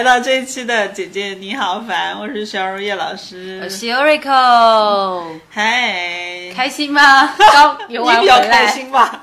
[0.00, 7.34] 来到这一期的姐姐你好烦，我是小如叶老师，我是 Rico，嗨，开心吗？
[7.52, 9.22] 刚游玩你比较开，心吧？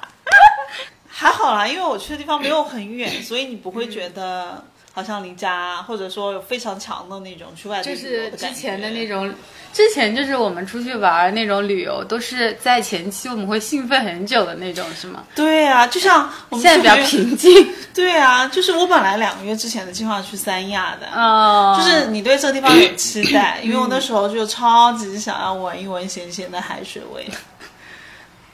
[1.08, 4.64] 还好啦，因为我去的地方没有很远，所以你不会觉得
[4.98, 9.32] 好像离家，或者说有非常强的那种去外地就旅游是的感觉之前的那种，
[9.72, 15.24] 之前就是我们出去玩儿那种旅游，都是在前期我们会兴奋很久的那种，是吗？
[15.36, 17.70] 对啊，就像我们现在比较平静。
[17.94, 27.24] 对啊，就是我本来两个月之前的计划去三亚的，哦，就是你对这个地方有期待， 因为我那时候就超级想要闻一闻咸咸的海水味。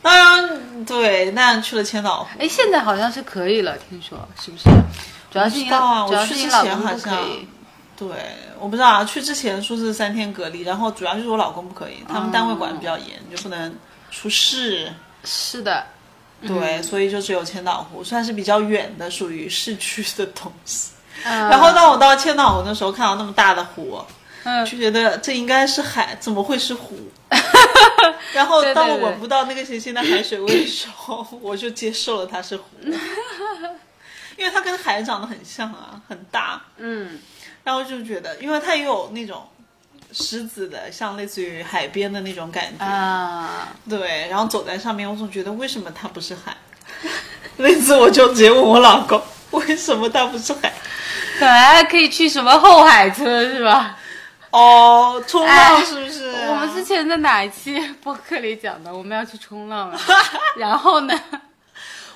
[0.01, 4.63] 当然，对，那去了千岛湖，哎，现在好像是可以了，听说是不是？
[5.33, 7.47] 主要是你不知道啊，主要我去之是你老公前好像不可以。
[7.97, 8.07] 对，
[8.59, 13.75] 我不知道啊，去之前说是三天隔离，然后主要就是我老公不可以，他们单位管的比较严，就不能
[14.11, 14.91] 出事。
[15.23, 15.85] 是的，
[16.45, 20.91] 对，所以就只有千岛湖，算是比较远的，属于市区的东西。
[21.23, 24.01] 然然后当我到千岛湖的时候，看到那么大的湖，
[24.43, 26.97] 嗯就觉得这应该是海，怎么会是湖？
[28.33, 32.63] 然后当我闻不到那个咸咸的海水味的时候，我就接受了它是湖，
[34.37, 36.61] 因为它跟海长得很像啊，很大。
[36.77, 37.19] 嗯，
[37.63, 39.47] 然后就觉得，因为它也有那种
[40.11, 44.27] 狮子的，像类似于海边的那种感觉，啊，对。
[44.29, 46.55] 然后走在上面，我总觉得为什么它不是海？
[47.57, 50.73] 那次我就直接问我老公，为什么它不是海？
[51.39, 53.97] 本来可以去什么后海村是吧？
[54.51, 59.99] 哦，冲浪哎是不是、我们之前在哪一期播客里讲的，我们要去冲浪了。
[60.57, 61.19] 然后呢，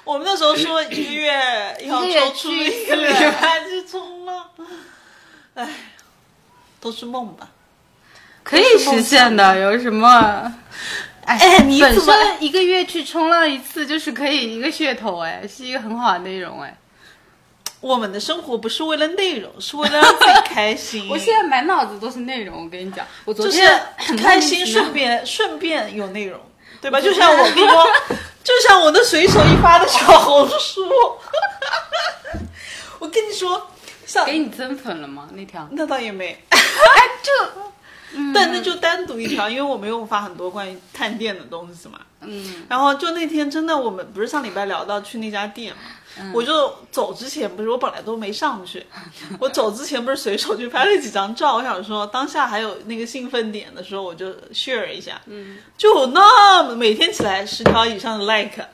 [0.08, 4.49] 我们那时候说一个月要抽出一个礼拜去冲浪，
[5.53, 5.67] 哎，
[6.80, 7.49] 都是梦吧。
[8.41, 10.53] 可以实现的，有什么？
[11.25, 16.73] 哎哎你本怎么一个月去冲浪一次就是可以一个噱头，哎，是一个很好的内容，哎。
[17.81, 21.05] 我们的生活不是为了内容，是为了让自己开心。
[21.11, 23.61] 我现在满脑子都是内容，我跟你讲，我昨就是
[24.17, 26.39] 开心， 顺顺便顺便有内容，
[26.80, 27.02] 对吧？
[27.02, 27.87] 就像我跟你说，
[28.47, 30.89] 就像我的随手一发的小红书，
[32.97, 33.69] 我跟你说，
[34.05, 35.27] 像给你增粉了吗？
[35.33, 35.67] 那条？
[35.71, 36.57] 那倒也没，哎，
[37.21, 37.61] 就
[38.33, 41.99] 但那就单独一条，因为我没有发很多关于探店的东西嘛。
[42.21, 45.81] 嗯，然后就那天真的，我们不是上礼拜聊到去那家店嘛，
[46.20, 46.32] 嗯。
[46.33, 48.86] 我就走之前不是我本来都没上去，
[49.39, 58.66] 我走之前不是随手去拍了几张照，我想说当下还有那个兴奋点的时候，我就 share 一下，嗯，就有那么每天起来十条以上的 like。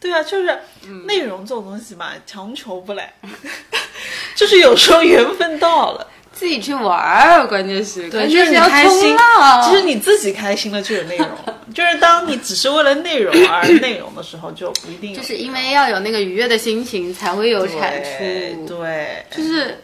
[0.00, 1.06] 对啊，就是嗯。
[1.06, 3.14] 内容这种东西嘛，强求不来，
[4.34, 6.04] 就是有时候缘分到了，
[6.42, 9.16] 自己去玩儿，关键是对，就是你开心
[9.64, 11.28] 就是你自己开心了就有内容，
[11.72, 18.66] 就是当你只是为了内容而内容的时候，就不一定就是因为要有那个愉悦的心情，才会有产出。
[18.66, 19.78] 对，就是，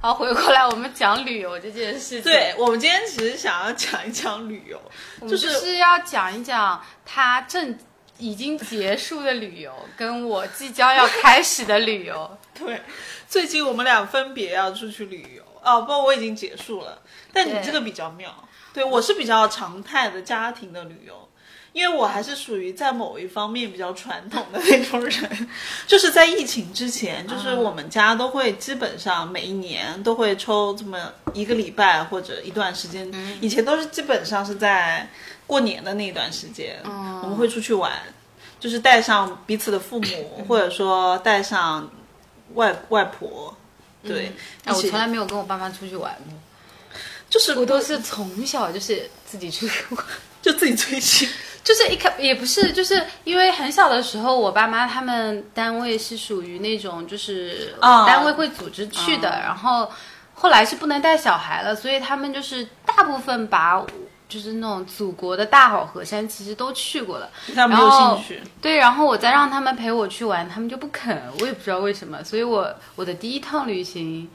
[0.00, 2.22] 好，回过来我们讲旅游这件事情。
[2.22, 7.76] 对，我们今天只是想要讲一讲旅游，就我们就是是要讲一讲它正
[8.18, 12.38] 已经结束的旅游，跟我即将要开始的旅游。
[12.54, 12.82] 对，
[13.28, 17.00] 最近我们俩分别要出去旅游哦，不过我已经结束了，
[17.32, 18.32] 但你这个比较妙，
[18.72, 21.28] 对我是比较常态的家庭的旅游。
[21.72, 25.48] 因为我还是属于在某一方面比较传统的那种人，
[25.86, 30.98] 就是在疫情之前，就是我们家都会基本上每一年都会抽这么
[31.34, 33.08] 一个礼拜或者一段时间，
[33.40, 35.08] 以前都是基本上是在
[35.46, 37.92] 过年的那一段时间，我们会出去玩，
[38.58, 41.88] 就是带上彼此的父母， 或者说带上
[42.54, 43.54] 外外婆，
[44.02, 44.32] 对，
[44.64, 46.34] 哎，我从来没有跟我爸妈出去玩过，
[47.30, 50.04] 就是我都是从小就是自己出去玩。
[50.48, 51.28] 就自己追星，
[51.62, 59.90] 就是一开也不是，就是因为很小的时候，我爸妈他们单位是属于那种就是啊单位会组织去的，然后
[60.32, 63.84] 后来是不能带小孩了，所以他们就是大部分把
[64.26, 68.42] 就是那种祖国的大好河山其实都去过了，他没有兴趣。
[68.62, 74.30] 对，然后我再让他们陪我去玩，他们就不肯，我也不知道为什么，所以我我的第一趟旅行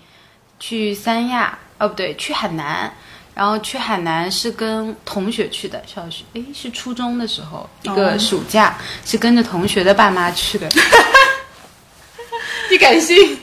[0.59, 2.93] 去三亚，哦不对，去海南。
[3.33, 10.69] 然后去海南是跟同学去的，小学诶是初中的时候，一个暑假、是跟着同学的爸妈去的。
[12.69, 13.37] 你敢信？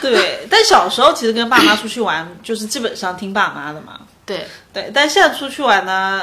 [0.00, 4.00] 对，但小时候其实跟爸妈出去玩，就是基本上听爸妈的嘛。
[4.24, 6.22] 对，对，但现在出去玩呢，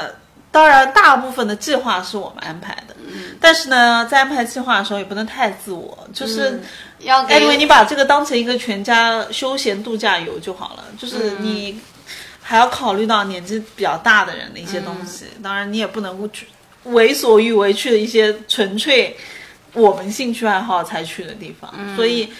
[0.50, 2.94] 当然大部分的计划是我们安排的，
[3.40, 6.60] 但是呢，在安排计划的时候也不能太自我，就是。
[7.00, 11.78] 要给 anyway，你把这个当成一个全家休闲度假游就好了，就是你
[12.46, 15.24] 还要考虑到年纪比较大的人的一些东西。
[15.42, 16.46] 当然，你也不能够去
[16.84, 19.16] 为所欲为去的一些纯粹
[19.72, 21.74] 我们兴趣爱好才去的地方。
[21.96, 22.30] 所以，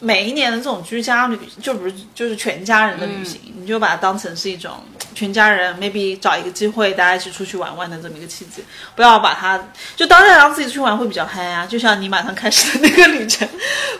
[0.00, 4.72] 每一年的这种居家旅，就不是就是全家人的旅行，你就把它当成是一种
[5.14, 8.64] 全家人 maybe 找一个机会大家一起出去玩玩的这么一个契机，
[8.96, 9.62] 不要把它
[9.94, 13.48] 就当然让自己出去玩会比较嗨啊，就像你马上开始的那个旅程，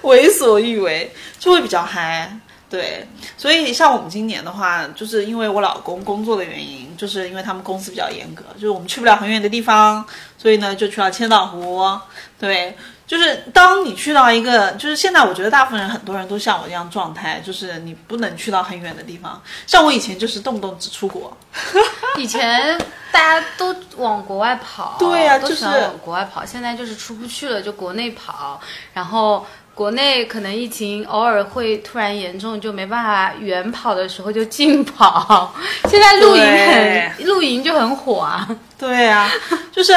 [0.03, 2.37] 为所欲为就会比较嗨。
[2.69, 3.07] 对，
[3.39, 10.05] 所以像我们今年的话，就是因为我老公工作的原因，就是因为他们公司比较严格，就是我们去不了很远的地方，
[10.37, 11.87] 所以呢就去了千岛湖。
[12.41, 12.77] 对，
[13.07, 19.41] 就是当你去到一个，就是现在我觉得大部分人很多人都像我这样状态，就是你不能去到很远的地方。
[19.65, 21.35] 像我以前就是动不动只出国，
[22.19, 22.77] 以前
[23.13, 26.45] 大家都往国外跑，对呀都喜欢就是往国外跑。
[26.45, 28.61] 现在就是出不去了，就国内跑，
[28.93, 29.47] 然后。
[29.77, 35.55] 国内可能疫情偶尔会突然严重，就没办法远跑的时候就近跑。
[35.85, 38.49] 现在露营很露营就很火啊。
[38.79, 39.31] 对啊，
[39.71, 39.93] 就是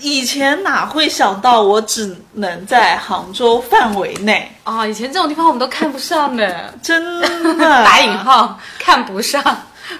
[0.00, 7.28] 以前哪会想到我只能在杭州范围内啊、以前这种地方我们都看不上的，真的
[7.84, 9.40] 打引号看不上，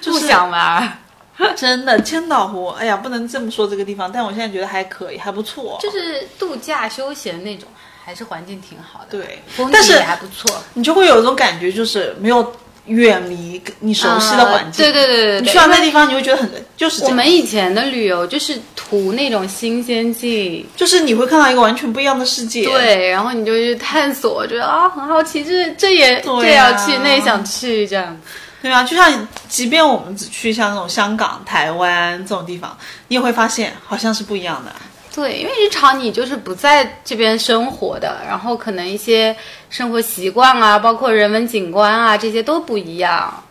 [0.01, 0.99] 就是不想玩。
[1.55, 5.79] 真的千岛湖，哎呀，不能这么说这个地方，但我现在觉得还可以，还不错。
[5.81, 7.65] 就是度假休闲那种，
[8.09, 9.05] 还是环境挺好的。
[9.11, 10.59] 对风但是景也还不错。
[10.73, 12.51] 你就会有一种感觉，就是没有
[12.87, 14.83] 远离你熟悉的环境。
[14.83, 22.63] 啊对对对对对你去到那地方，你会觉得很就是我们以前的旅游就是图那种新鲜劲，就是你会看到一个完全不一样的世界。
[22.63, 28.19] 对，然后你就去探索，觉得啊很好奇，这这也、这也要去，那也想去，这样。
[28.61, 32.75] 对啊，就像即便我们只去像那种香港、台湾这种地方，
[33.07, 34.73] 你也会发现好像是不一样的。
[35.13, 39.35] 对，因为日常你就是不在这边生活的，然后可能一些
[39.69, 43.43] 生活习惯啊，包括人文景观啊，这些都不一样。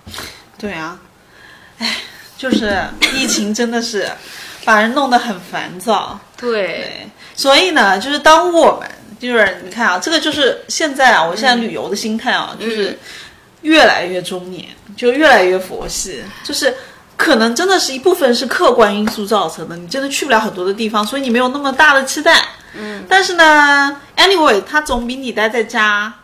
[0.56, 0.98] 对啊，
[1.78, 1.96] 哎，
[2.36, 2.80] 就是
[3.14, 4.08] 疫情真的是
[4.64, 6.18] 把人弄得很烦躁。
[6.36, 8.88] 对，对，所以呢，就是当我们
[9.18, 12.96] 就是你看啊，这个就是现在啊，我现在旅游的心态啊，就是
[13.62, 14.64] 越来越中年，
[14.96, 16.72] 就越来越佛系，就是。
[17.18, 22.42] 可能真的是一部分是客观因素造成的，你真的去不了很多的地方，所以你没有那么大的期待。
[22.74, 26.14] 嗯，但是呢，anyway，它总比你待在家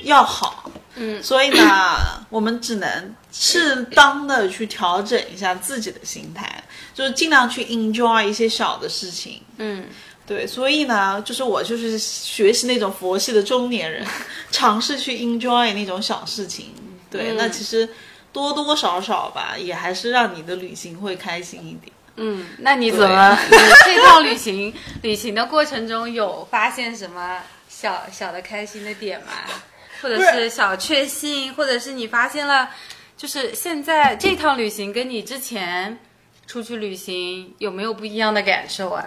[0.00, 0.70] 要好。
[0.94, 1.96] 嗯，所以呢，
[2.28, 6.62] 我们只能适当的去调整一下自己的心态，
[6.94, 9.40] 就是尽量去 enjoy 一些小的事情。
[9.58, 9.84] 嗯，
[10.26, 14.06] 对，所以呢，就是我就是学习那种佛系的中年人，
[14.50, 16.72] 尝试去 enjoy 那种小事情。
[17.10, 17.88] 对，嗯那其实
[18.32, 21.92] 多多少少吧，也还是让你的旅行会开心一点。
[22.16, 23.38] 嗯，那你怎么？
[23.50, 23.56] 你
[23.86, 27.38] 这趟旅行旅行的过程中有发现什么
[27.68, 29.32] 小小的开心的点吗？
[30.02, 32.68] 或者是小确幸，或者是你发现了，
[33.16, 35.98] 就是现在这趟旅行跟你之前
[36.46, 39.04] 出去旅行有没有不一样的感受啊？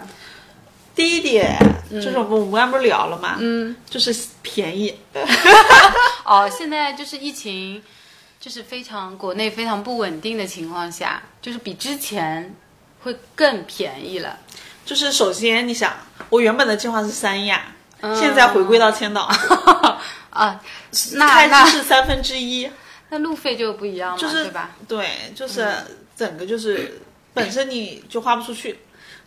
[0.96, 1.58] 第一点、
[1.92, 4.98] 就是我们我们刚不是聊了嘛，嗯，就是便宜。
[6.24, 7.84] 哦，现在就是疫情，
[8.46, 12.54] 就是非常国内非常不稳定的情况下，就是比之前
[13.02, 14.38] 会更便宜了。
[14.86, 15.98] 就是首先你想，
[16.30, 19.24] 我原本的计划是三亚，嗯现在回归到千岛，
[20.30, 20.62] 啊，
[21.14, 22.70] 那开那支是三分之一。
[23.10, 24.76] 那路费就不一样了，就是对吧？
[24.88, 25.68] 对，就是
[26.16, 27.02] 整个就是
[27.34, 28.78] 本身你就花不出去。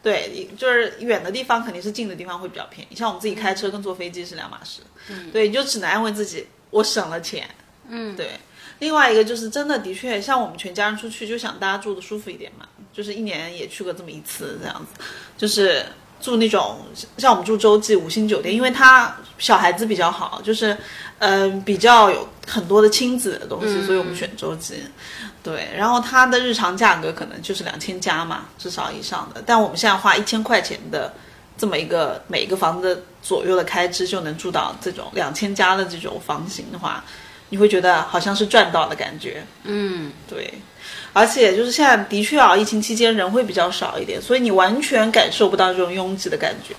[0.00, 4.80] 对，就是远的地方肯定是近的地方会比较便宜，像我们自己开车跟坐飞机是两码事。
[5.08, 7.50] 嗯，对，你就只能安慰自己，我省了钱。
[7.88, 8.30] 嗯，对。
[8.78, 15.02] 另外一个就是真的的确，像我们全家人出去就想大家住的舒服一点嘛，就是一年也去过这么一次这样子，
[15.36, 15.84] 就是
[16.20, 16.78] 住那种
[17.16, 20.76] 像我们住洲际五星酒店，因为它小孩子比较好，就是
[21.18, 24.82] 嗯、呃比较有很多的亲子的东西，所以我们选洲际。
[25.40, 29.42] 对，然后它的日常价格可能就是两千加嘛，至少以上的。
[29.46, 31.14] 但我们现在花一千块钱的
[31.56, 37.02] 这么一个每个房子左右的开支，就能住到这种两千加的这种房型的话，
[37.50, 39.42] 你会觉得好像是赚到的感觉。
[39.64, 40.52] 嗯，对，
[41.12, 46.74] 而且就是现在的确啊，疫情期间人会比较少一点，所以你完全感受不到这种拥挤的感觉。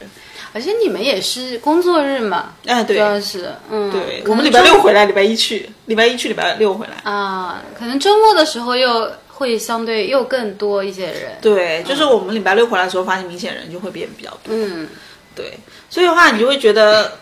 [0.51, 7.11] 而且你们也是工作日嘛，哎，对主，要是嗯，对，我们礼拜六回来，礼拜一去，礼拜一去，礼拜六回来。
[7.11, 11.37] 啊，可能周末的时候又会相对又更多一些人。
[11.39, 14.47] 对，就是我们礼拜六回来的时候，发现明显人就会变比较多。
[14.47, 14.87] 嗯，
[15.35, 15.53] 对，
[15.87, 17.19] 所以的话，你就会觉得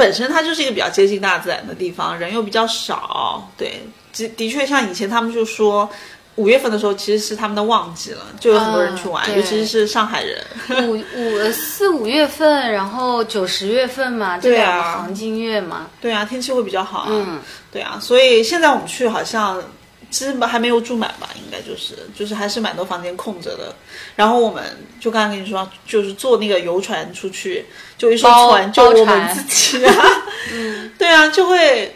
[0.00, 3.46] 本身它就是一个比较接近大自然的地方，人又比较少。
[3.56, 3.82] 对，
[4.14, 5.88] 的的确像以前他们就说。
[6.36, 10.42] 五月份的时候，其实是他们的旺季了，就有很多人去玩，啊尤其是上海人。
[10.88, 15.88] 五五四五月份，然后九十月份嘛，这对啊两个黄金月嘛。
[16.00, 17.06] 对啊，天气会比较好啊。
[17.10, 17.40] 嗯，
[17.70, 19.62] 对啊，所以现在我们去好像
[20.10, 23.74] 其实还没有住满吧，应该就是就是还是蛮多房间空着的。
[24.16, 24.64] 然后我们
[25.00, 27.64] 就刚刚跟你说，就是坐那个游船出去，
[27.96, 29.94] 就一艘包船就我们自己啊，
[30.52, 31.94] 嗯，对啊，就会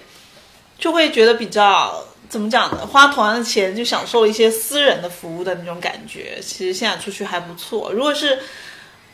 [0.79, 2.87] 就会觉得比较怎么讲呢？
[2.87, 6.39] 花同样的钱就享受一些私人的服务的那种感觉。
[6.41, 7.93] 其实现在出去还不错。
[7.93, 8.39] 如果是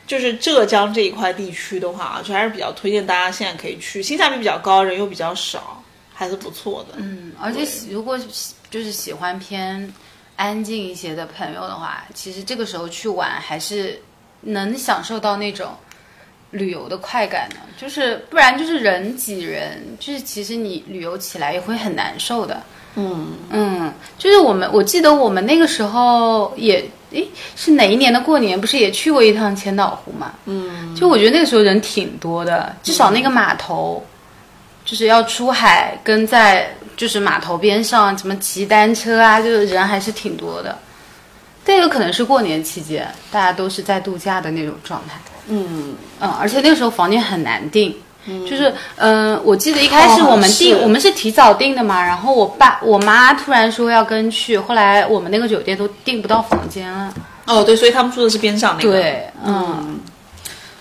[0.07, 5.81] 就是浙江这一块地区的话，就还是比较推荐大家现在可以去，性价比比较高，人又比较少，
[6.13, 6.95] 还是不错的。
[6.97, 9.93] 嗯，而且如果喜就是喜欢偏
[10.37, 14.01] 安静一些的朋友的话，其实这个时候去玩还是
[14.39, 15.67] 能享受到那种
[16.49, 17.57] 旅游的快感的。
[17.77, 22.63] 就是不然就是人挤人，就是其实你旅游起来也会很难受的。
[22.95, 27.25] 嗯，嗯，就是我们，我记得我们那个时候也，诶，
[27.55, 28.59] 是哪一年的过年？
[28.59, 30.33] 不是也去过一趟千岛湖嘛？
[30.45, 34.05] 嗯，就我觉得那个时候人挺多的，至少那个码头，
[34.83, 36.69] 就是要出海，跟在
[37.01, 40.77] 就是码头边上什么骑单车啊，就是人还是挺多的。
[41.65, 45.19] 但有可能是过年期间，大家都是在度假的那种状态。
[45.47, 47.95] 嗯，嗯，而且那个时候房间很难订，
[48.47, 57.11] 就是嗯、呃我记得一开始我们订，是我们是提早订的嘛，然后我爸我妈突然说要跟去，后来我们那个酒店都订不到房间了。
[57.47, 58.91] 哦，对，所以他们住的是边上那个。
[58.91, 59.99] 对，嗯，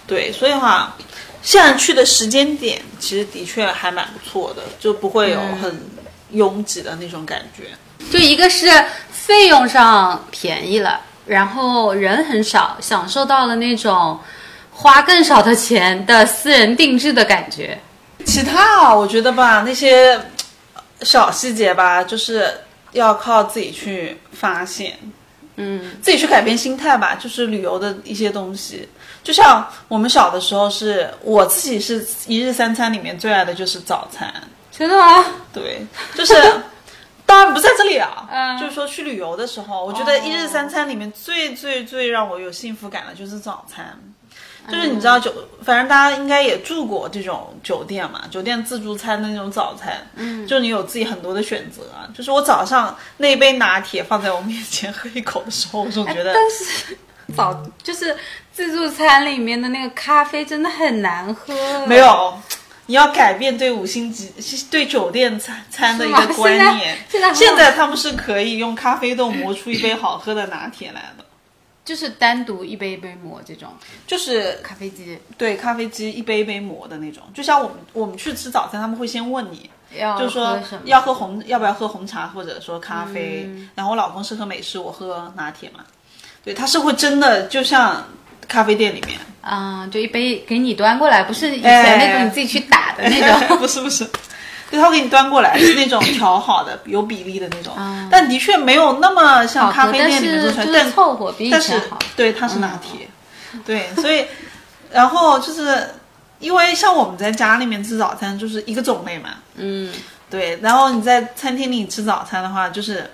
[0.07, 0.95] 对，所以的话，
[1.43, 5.81] 现在去的时间点其实的确还蛮不错的，就不会有很
[6.33, 7.65] 拥挤的那种感觉。
[8.11, 8.67] 就一个是
[9.11, 14.19] 费用上便宜了，然后人很少，享受到了那种
[14.73, 17.79] 花更少的钱的私人定制的感觉。
[18.25, 20.15] 其他啊，我觉得吧，那些
[20.75, 22.53] 呃小细节吧，就是
[22.93, 24.99] 要靠自己去发现，
[25.57, 27.15] 嗯，自己去改变心态吧。
[27.15, 28.89] 就是旅游的一些东西，
[29.23, 34.33] 就像我们小的时候是，我自己是一日三餐里面最爱的就是早餐。
[34.81, 35.23] 真的吗？
[35.53, 36.35] 对，就是
[37.27, 43.95] 当然不在这里啊，嗯就是说去旅游的时候，我觉得一日三餐里面最最最让我有幸福感的就是早餐。
[44.69, 45.33] 就是你知道酒，
[45.63, 52.09] 反正大家应该也住过这种酒店嘛，酒店自助餐的那种早餐，嗯，就你有自己很多的选择啊。
[52.17, 56.97] 就是我早上那一杯拿铁放在我面前喝一口的时候，我总觉得但是
[57.37, 58.17] 早就是
[58.53, 61.55] 自助餐里面的那个咖啡真的很难喝。
[61.87, 62.39] 没有。
[62.91, 64.33] 你要改变对五星级、
[64.69, 66.99] 对酒店餐餐的一个观念。
[67.09, 71.25] 现在现在他们是可以用咖啡豆磨出一杯好喝的拿铁来的，
[71.85, 73.69] 就是单独一杯一杯磨这种
[74.09, 77.23] 就是咖啡机，对咖啡机一杯一杯磨的那种。
[77.33, 80.61] 就像我们我们去吃早餐，他们会先问你，要就是说？
[80.83, 83.45] 要喝红，要不要喝红茶或者说咖啡。
[83.47, 85.85] 嗯然后我老公是喝美式，我喝拿铁嘛。
[86.45, 88.05] 对，他是会真的就像
[88.49, 93.57] 咖啡店里面，啊、就一杯给你端过来，不是以前那种你自己去打的那种。
[93.59, 94.05] 不是不是，
[94.71, 97.75] 对，他会给你端过来，是那种调好的、有比例的那种，
[98.11, 101.99] 但的确没有那么像，咖啡店里面做出来，但是凑合，比以但是前好。
[102.15, 103.09] 对，它是拿铁，
[103.65, 104.27] 对，所以
[104.91, 105.89] 然后就是
[106.39, 109.93] 因为像我们在家里面吃早餐就是一个种类嘛，嗯，
[110.29, 113.11] 对，然后你在餐厅里吃早餐的话，就是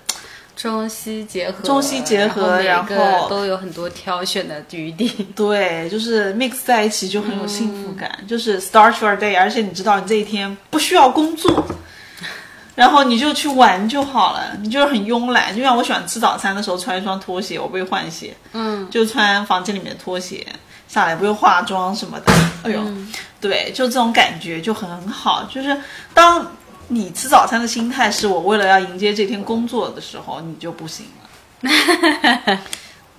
[0.56, 5.06] 中西结合，中西结合然后都有很多挑选的余地。
[5.36, 11.64] 对，就是 mix 在一起就很有幸福感，就是 start your day，而且你知道你这一天不需要工作。
[12.74, 15.56] 然后你就去玩就好了，你就是很慵懒。
[15.56, 20.46] 就像我喜欢吃早餐的时候穿一双拖鞋，我不会换鞋，嗯，就穿房间里面的拖鞋
[20.86, 22.30] 下来，不用化妆什么的。
[22.64, 22.78] 哎呦，
[23.40, 25.48] 对，就这种感觉就很好。
[25.50, 25.74] 就是
[26.12, 26.46] 当
[26.88, 31.06] 你吃早餐的心态是我为了要迎接这天工作的时候，你就不行
[31.62, 32.58] 了。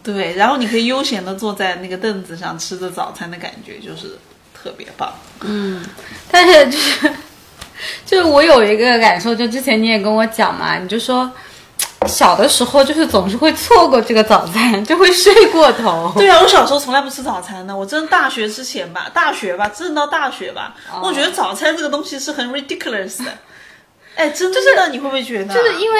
[0.01, 4.17] 对，然后你可以悠闲的坐在那个凳子上吃着早餐的感觉，就是
[4.53, 5.13] 特别棒。
[5.41, 5.83] 嗯
[6.31, 7.13] 但是就是
[8.05, 11.29] 就是我有一个感受，就之前你也跟我讲嘛，你就说
[12.05, 16.13] 小的时候就是总是会错过这个早餐，就会睡过头。
[16.15, 17.75] 对啊，我小时候从来不吃早餐的。
[17.75, 23.37] 我真的大学之前吧，大学吧，真的到大学吧，我觉得早餐这个东西是很 ridiculous 的。
[24.17, 25.53] 哎，真的，你会不会觉得？
[25.53, 25.99] 就是因为，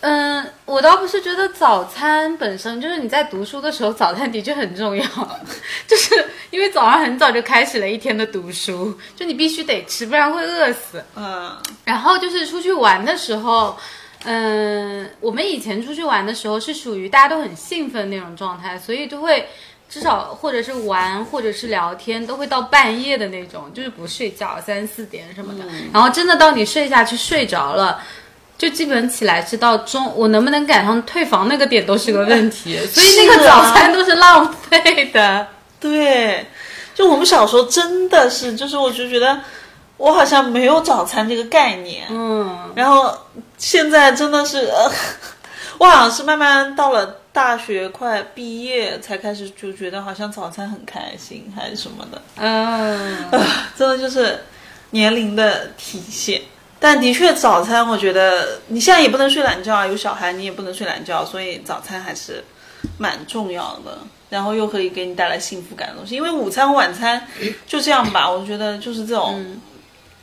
[0.00, 5.04] 嗯，我倒不是觉得早餐本身就是你在读书的时候，早餐的确很重要，
[5.88, 11.02] 就是因为早上很早就开始了一天的读书，就你必须得吃，不然会饿死。
[11.16, 13.76] 嗯，然后就是出去玩的时候，
[14.24, 19.48] 嗯，我们以前出去玩的时候是属于大家都很兴奋那种状态，所以就会
[19.88, 25.64] 至少或者是玩或者是聊天都会到半夜的那种，就是不睡觉三四点什么的。
[25.92, 28.00] 然后真的到你睡下去睡着了。
[28.58, 35.46] 就基本起来是到中，我能不能赶上退房那个点都是个问题， 所以那个早餐都是浪费的。
[35.78, 36.46] 对，
[36.94, 39.38] 就我们小时候真的是，就是我就觉得
[39.98, 42.06] 我好像没有早餐这个概念。
[42.08, 43.14] 嗯，然后
[43.58, 44.90] 现在真的是，呃、
[45.76, 54.40] 我好像是慢慢到了大学快毕业才开始就觉得好像早餐很开心还是什么的，嗯，啊，真的就是
[54.92, 56.40] 年龄的体现。
[56.80, 62.42] 但的确，早餐我觉得你现在也不能睡懒觉啊，有小孩你也不能睡懒觉，所以早餐还是
[62.96, 63.98] 蛮重要的。
[64.30, 67.22] 然后又可以给你带来幸福感的东西，因为午餐和晚餐
[67.66, 69.60] 就这样吧，我觉得就是这种。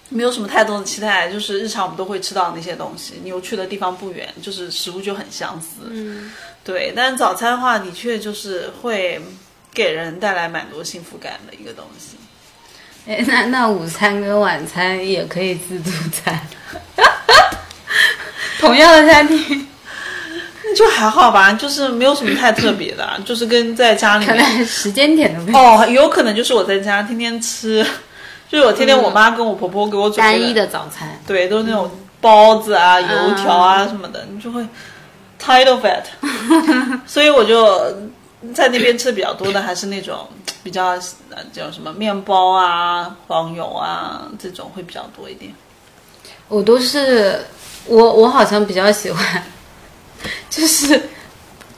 [0.10, 3.16] 没有什么太多的期待，就是日常我们都会吃到那些东西。
[3.24, 5.88] 你又去的地方不远，就是食物就很相似。
[5.90, 6.32] 嗯，
[6.64, 6.94] 对。
[6.96, 9.22] 但是早餐的话，的确就是会
[9.74, 12.18] 给人带来蛮多幸福感的一个东西。
[13.06, 16.40] 哎，那那午餐跟晚餐也可以自助餐，
[18.60, 19.68] 同样的餐厅，
[20.74, 25.54] 就还好吧，就是没有什么太特别的，就是跟在家里可面能时间点的问题。
[25.54, 27.86] 哦，有可能就是我在家天天吃，
[28.50, 31.92] 就是我天天我妈跟我婆婆给我准备单一的早餐，对，都是那种
[32.22, 34.66] 包子啊、油条啊什么的，你就会
[35.44, 36.06] tired of it。
[37.06, 37.80] 所以我就
[38.54, 40.28] 在那边吃的比较多的还是那种
[40.64, 40.90] 比较
[41.30, 45.54] 呃叫什么面包啊、黄油啊这种会比较多一点。
[46.48, 47.40] 我都是
[47.86, 49.44] 我我好像比较喜欢，
[50.50, 51.10] 就是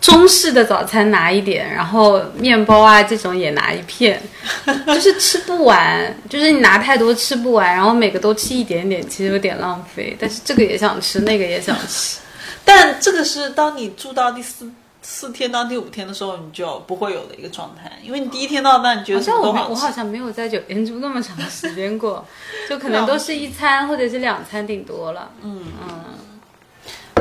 [0.01, 4.21] 中式的早餐拿一点，然后面包啊这种也拿一片，
[4.85, 10.15] 就是吃不完，就是你拿太多吃不完，然后每个都吃一点点，其实有点浪费。
[10.19, 12.19] 但是这个也想吃，那个也想吃。
[12.65, 14.69] 但这个是当你住到第四
[15.01, 19.59] 四天到第五天的时候，你就不会有的一个状态，因为你第一天到那你觉得什么都好吃。
[19.59, 22.25] 像我我好像没有在酒店住那么长时间过，
[22.67, 25.29] 就可能都是一餐或者是两餐顶多了。
[25.43, 26.03] 嗯嗯，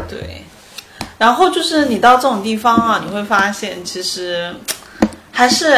[0.08, 0.42] 对，
[1.18, 4.54] 然后就是你到这种地方啊，你会发现其实
[5.30, 5.76] 还是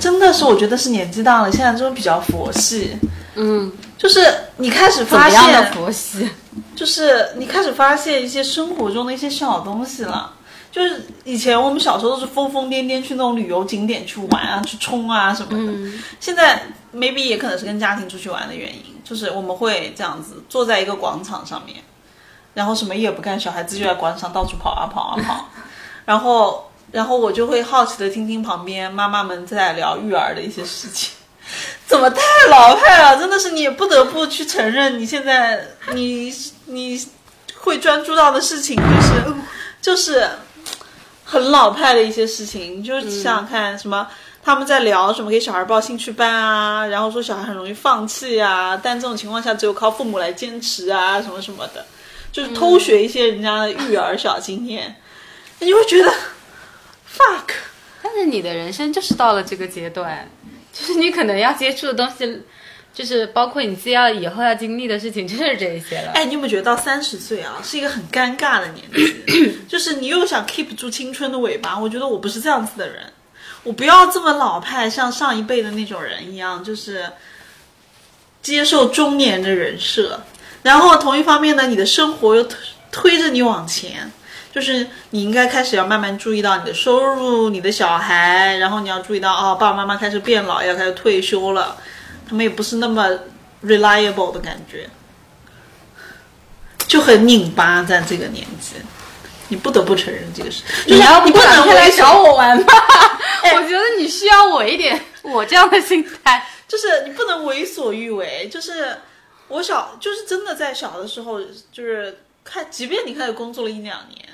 [0.00, 2.96] 真的是，我觉得是年纪大了，现在真的比较佛系。
[3.36, 4.24] 嗯，就是
[4.56, 6.30] 你开始发现，佛系？
[6.74, 10.34] 就是你开始发现一些生活中的一些小东西了。
[10.70, 15.98] 就是以前我们小时候都是疯疯癫癫去那种旅游景点去玩啊，去冲啊什么的。
[16.20, 16.62] 现在
[16.94, 21.78] maybe 也可能是跟家庭出去玩的原因，就是我们会这样子坐在一个广场上面，
[22.54, 25.48] 然后什么也不干，小孩子就在广场到处跑啊跑啊跑，
[26.04, 31.12] 然后然后我就会好奇的听听旁边妈妈们在聊育儿的一些事情。
[31.86, 33.18] 怎么太老派了？
[33.18, 36.34] 真的是你也不得不去承认，你现在你
[36.66, 37.02] 你
[37.56, 39.34] 会专注到的事情就是
[39.80, 40.28] 就是
[41.24, 42.78] 很老派的一些事情。
[42.78, 44.06] 你就想想看，什么、
[44.44, 51.84] 他们在聊什么给小孩报兴趣班啊，然后说小孩很容易放弃啊，但这种情况下只有靠父母来坚持啊，什么什么的，
[52.30, 54.96] 就是偷学一些人家的育儿小经验，
[55.60, 56.10] 你会觉得
[57.10, 57.54] fuck。
[58.00, 60.30] 但是你的人生就是到了这个阶段，
[60.78, 62.42] 就是你可能要接触的东西，
[62.94, 66.12] 就是包括你自己要以后要经历的事情，就是这一些了。
[66.14, 69.58] 哎，你有没有觉得到三十岁啊，是一个很尴尬的年纪？
[69.66, 73.12] 就是你又想 keep 住青春的尾巴，我觉得我不是这样子的人，
[73.64, 77.04] 我不要这么老派，像上一辈的那种人一样，就是
[78.42, 80.22] 接受中年的人设。
[80.62, 82.58] 然后同一方面呢，你的生活又推
[82.90, 84.10] 推着你往前，
[84.58, 91.76] 就是你应该开始要慢慢注意到你的收入、你的小孩，然后你要注意到哦，爸爸妈妈开始变老，要开始退休了，
[92.28, 93.08] 他们也不是那么
[93.62, 94.90] reliable 的感觉。
[96.88, 98.74] 就很拧巴，在这个年纪，
[99.46, 100.64] 你不得不承认这个事。
[100.84, 102.74] 就是你要你不能来找我玩吧？
[103.54, 106.44] 我觉得你需要我一点，我这样的心态。
[106.66, 108.48] 就是你不能为所欲为。
[108.50, 108.96] 就是
[109.46, 111.40] 我小，就是真的在小的时候，
[111.70, 114.26] 就是看，即便你开始工作了一两年，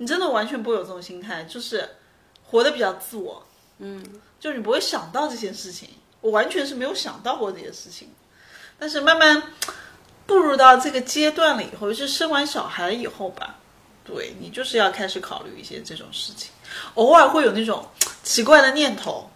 [0.00, 1.86] 你真的完全不会有这种心态，就是
[2.46, 3.46] 活得比较自我。
[3.80, 4.02] 嗯，
[4.40, 5.90] 就是你不会想到这些事情，
[6.22, 8.08] 我完全是没有想到过这些事情。
[8.78, 9.42] 但是慢慢
[10.24, 13.56] 步入到这个阶段了以后，就是生完小孩以后吧，
[14.02, 16.50] 对你就是要开始考虑一些这种事情。
[16.94, 17.86] 偶尔会有那种
[18.22, 19.28] 奇怪的念头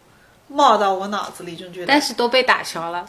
[0.48, 3.06] 冒到我脑子里，就觉得，但是都被打消了，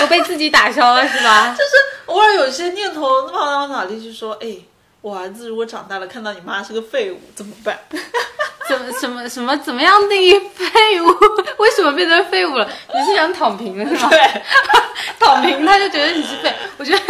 [0.00, 1.52] 都被自己打消了，是吧？
[1.56, 1.70] 就是
[2.06, 4.56] 偶尔有一些念头冒到我脑里，就说，哎，
[5.04, 7.78] 我儿子如果长大了看到你妈是个废物怎么办？
[8.66, 11.06] 怎么什么什么怎么样定义废物？
[11.60, 12.66] 为什么变成废物了？
[12.94, 14.08] 你是想躺平了是吗？
[14.08, 14.42] 对，
[15.20, 16.50] 躺平他就觉得你是废。
[16.78, 17.02] 我觉得，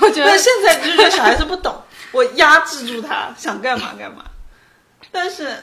[0.00, 1.80] 我觉得但现在就觉得小孩子不懂，
[2.10, 4.24] 我压制住他，想干嘛干嘛。
[5.12, 5.56] 但是，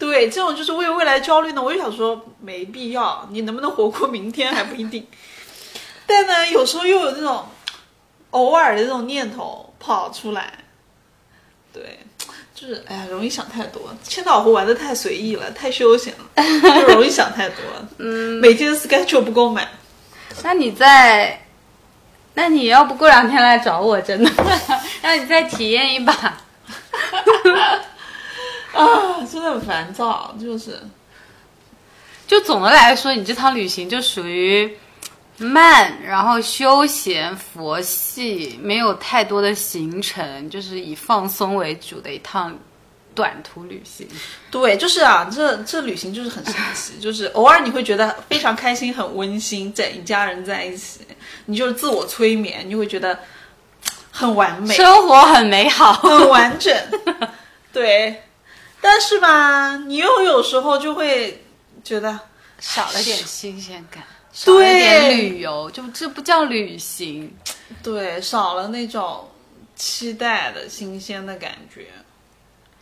[0.00, 5.06] 对这种就是为未来焦虑呢，我就想说没必要，你能不能活过明天还不一定。
[6.04, 7.46] 但呢，有时候又有这种
[8.30, 10.52] 偶尔的这种念头跑出来，
[11.76, 11.98] 对，
[12.54, 13.94] 就是哎呀，容易想太多。
[14.02, 16.24] 千岛湖玩的太随意了，太休闲了，
[16.62, 17.58] 就容易想太多。
[17.98, 19.68] 嗯，每天 schedule 不够满。
[20.42, 21.42] 那你在
[22.32, 24.30] 那你要不过两天来找我，真的
[25.02, 26.12] 让你再体验一把。
[28.72, 30.80] 啊，真的很烦躁，就是
[32.26, 34.78] 就总的来说，你这趟旅行就属于
[35.38, 42.58] 慢，然后休闲、佛系，没有太多的行程，就是以放松为主的一趟
[43.14, 44.08] 短途旅行。
[44.50, 51.00] 对，就是啊，这这旅行就是很神奇， 就是偶尔你会觉得非常开心、很温馨，在一家人在一起，
[51.44, 53.18] 你就是自我催眠，你会觉得
[54.10, 55.92] 很完美，生活很美好。
[55.92, 56.74] 很完整，
[57.72, 58.22] 对。
[58.80, 61.42] 但是吧，你又有时候就会
[61.82, 62.20] 觉得
[62.60, 64.04] 少了点新鲜感，
[64.44, 67.34] 对点旅游，就这不叫旅行。
[67.82, 69.28] 对，少了那种
[69.74, 71.86] 期待的新鲜的感觉。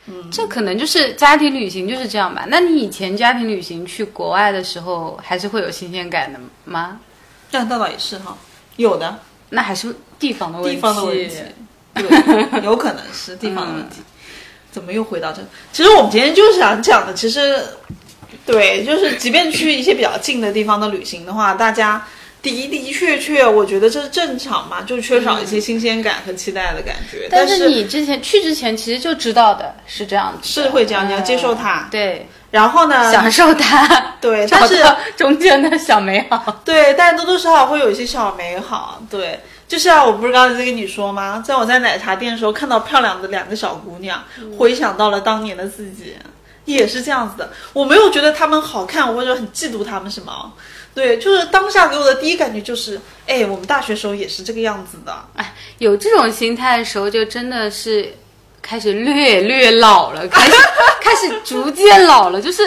[0.07, 2.45] 嗯这可能就是家庭旅行就是这样吧？
[2.49, 7.01] 那你以前家庭旅行去国外的时候，还是会有新鲜感的吗？
[7.51, 8.37] 但那倒也是哈，
[8.77, 9.19] 有的
[9.51, 10.77] 那还是地方的问题。
[10.77, 11.37] 地方的问题，
[11.95, 14.03] 对，有可能是地方的问题。
[14.71, 15.41] 怎么又回到这？
[15.73, 17.65] 其实我们今天就是想讲的，其实
[18.47, 22.07] 对，就是即便去一些比较近的地方的旅行的话，大家
[22.43, 27.27] 的的确确，我觉得这是正常嘛，就缺少一些新鲜感和期待的感觉。
[27.31, 31.89] 但但是你之前去之前其实就知道的是这样子，是会这样，你要接受它。
[31.91, 33.89] 对，然后呢，享受它，
[34.21, 34.85] 对，找但是
[35.17, 36.61] 中间的小美好。
[36.65, 39.03] 对，但多多少少会有一些小美好。
[39.11, 41.43] 对，就像我不是刚才在跟你说吗？
[41.45, 44.23] 在我在奶茶店的时候看到漂亮的两个小姑娘，
[44.59, 46.15] 回想到了当年的自己，
[46.65, 47.53] 也是这样子的。
[47.73, 50.53] 我没有觉得他们好看，或者很嫉妒他们什么。
[50.95, 55.13] 对，就是当下给我的第一感觉就是，哎，我们大学时候也是这个样子的。
[55.35, 58.15] 哎，有这种心态的时候，就真的是
[58.63, 60.53] 开始略略老了，开始
[61.03, 62.63] 开始逐渐老了，就是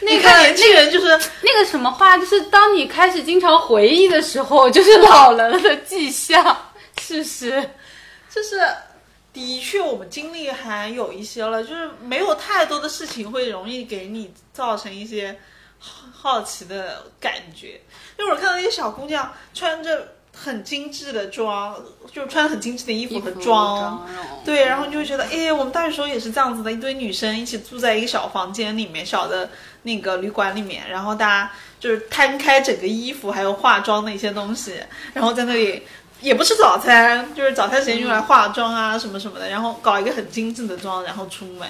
[0.00, 1.06] 那个年轻人就是
[1.40, 6.56] 那个什么话，就是当你开始经常回忆的时候，就是老了的迹象，
[7.00, 7.70] 是不是？
[8.32, 8.60] 就是
[9.32, 15.38] 的确，我们经历还有一些了，就是没有太多的事情会容易给你造成一些
[15.78, 17.80] 好好奇的感觉。
[18.18, 21.74] 因为我看到一些小姑娘穿着很精致的妆，
[22.12, 24.08] 就是穿很精致的衣服和妆，
[24.44, 29.48] 对，然后你就会觉得，哎，我们大学时候也是这样子的，一堆女生一起住在一个小房间里面，小的
[29.82, 34.80] 那个旅馆里面，然后大家就是摊开整个衣服还有化妆的一些东西，
[35.12, 35.82] 然后在那里
[36.20, 41.68] 也不吃早餐，就是早餐时间用来化妆啊什么什么的，然后搞一个很精致的妆，然后出门。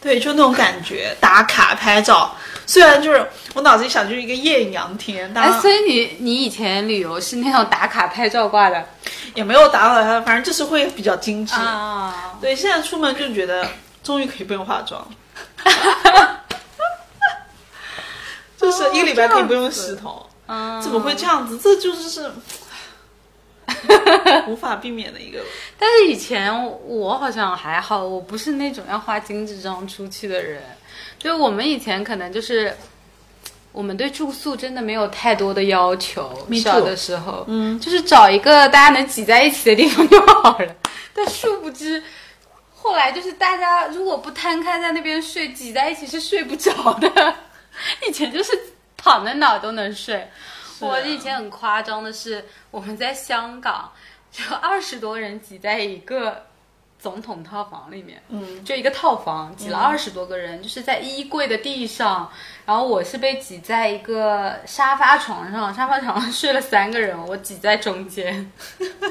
[0.00, 2.36] 对，就那种感觉，打卡拍照。
[2.66, 8.86] 虽然就是我脑子里想就是一个艳阳天，当哎，所以你你以前旅游是那种打卡拍照挂的
[9.34, 11.54] 也没有打扰他，反正就是会比较精致。
[11.54, 12.34] 啊？
[12.38, 13.66] 对，现在出门就觉得
[14.02, 15.06] 终于可以不用化妆，
[18.58, 20.26] 就是一个礼拜可以不用洗头。
[20.46, 21.58] 嗯，怎么会这样子？
[21.58, 22.30] 这就是是
[24.46, 25.40] 无法避免的一个。
[25.78, 26.52] 但是以前
[26.86, 30.62] 我好像还好，我不是那种要花精致妆出去的人。
[31.18, 32.76] 就我们以前可能就是，
[33.72, 36.46] 我们对住宿真的没有太多的要求。
[36.52, 40.76] 小的时候，嗯，就是找一个大家能挤在一起的地方就好了。
[41.14, 42.02] 但殊不知，
[42.74, 47.34] 后来就是大家如果不摊开在那边睡，挤在一起是睡不着的。
[48.06, 48.52] 以前就是
[48.96, 50.28] 躺在哪儿都能睡。
[50.80, 53.90] 我以前很夸张的是，我们在香港，
[54.30, 56.46] 就二十多人挤在一个
[56.98, 62.30] 总统套房里面，嗯，就一个套房，挤了二十多个人，就是在衣柜的地上，
[62.64, 68.50] 然后我是被挤在一个沙发床上，沙发床上睡了三个人，我挤在中间，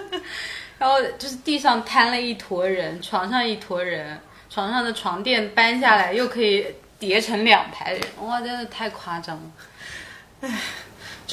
[0.80, 6.66] 然后就是地上摊了一坨人，床上一坨人，床上的床垫搬下来又可以
[6.98, 10.50] 叠成两排人，哇，真的太夸张了。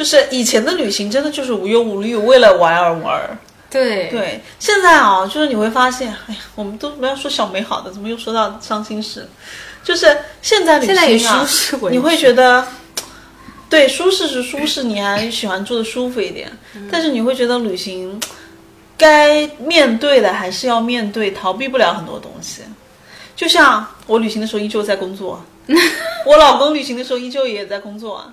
[0.00, 3.38] 就是以前的旅行真的就是无忧无虑，为了玩而玩。
[3.68, 4.08] 对。
[4.08, 9.28] 对，现在啊，就是你会发现，哎呀，我们都不要说小美好的，怎么又说到伤心事？
[9.84, 12.66] 就是现在旅行啊，现在以舒适为主你会觉得，
[13.68, 16.88] 对，舒适是舒适，你还喜欢住的舒服一点，嗯。
[16.90, 18.18] 但是你会觉得旅行
[18.96, 22.62] 该面对的还是要面对，逃避不了很多东西。
[23.36, 25.44] 就像我旅行的时候依旧在工作，
[26.24, 28.32] 我老公旅行的时候依旧也在工作，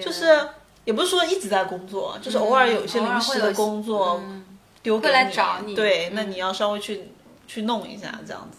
[0.00, 0.38] 就是
[0.88, 4.22] 也不是说一直在工作，就是偶尔有一些临时的工作
[4.82, 7.10] 丢给会来找你对，嗯那你要稍微去
[7.46, 8.56] 去弄一下，这样子，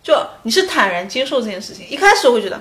[0.00, 1.84] 就你是坦然接受这件事情。
[1.88, 2.54] 一开始会觉得，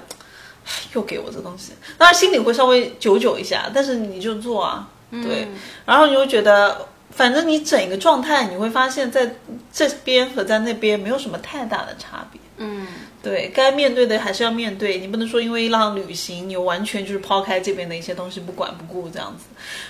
[0.66, 5.48] 唉又给我这东西，当然心里会稍微久久一下，但是你就做啊，对，
[5.86, 6.88] 然后你会觉得。
[7.14, 9.36] 反正你整个状态，你会发现在
[9.70, 12.40] 这边和在那边没有什么太大的差别。
[12.56, 12.88] 嗯，
[13.24, 19.46] 对该面对的还是要面对，你不能说因为一趟旅行，你完全就是抛开这边的一些东西不管不顾这样子，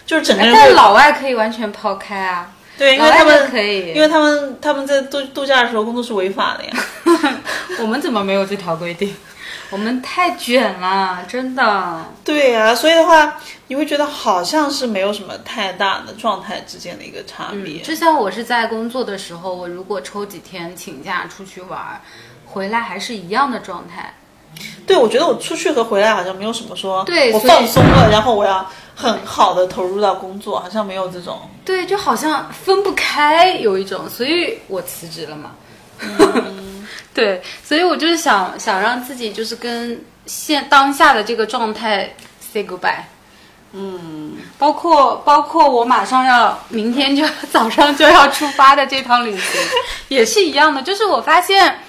[0.05, 2.53] 就是整个人会但是老外可以完全抛开啊。
[2.77, 6.73] 对，因为他们可以，因为他们他们在度度假的时候工作是违法的呀。
[7.79, 9.15] 我们怎么没有这条规定？
[9.69, 12.05] 我们太卷了，真的。
[12.25, 17.79] 对呀、所以的话，你会觉得好像是没有什么太大的状态之间的一个差别。
[17.81, 22.01] 就像我是在工作的时候，我如果抽几天请假出去玩儿，
[22.51, 24.13] 回来还是一样的状态。
[24.85, 31.39] 对，我觉得我出去和回来好像没有什么说，我对我放松了，然后我要很好的投入到工作，好像没有这种。
[31.63, 35.51] 对，就好像分不开，有一种，所以我辞职了嘛。
[37.13, 43.03] 对，所以我就是想想让自己就是跟现当下的这个状态 say goodbye。
[43.73, 49.61] 嗯，包括包括我马上要明天就 早上就要出发的这趟旅行，
[50.09, 50.81] 也是一样的。
[50.81, 51.79] 就是我发现，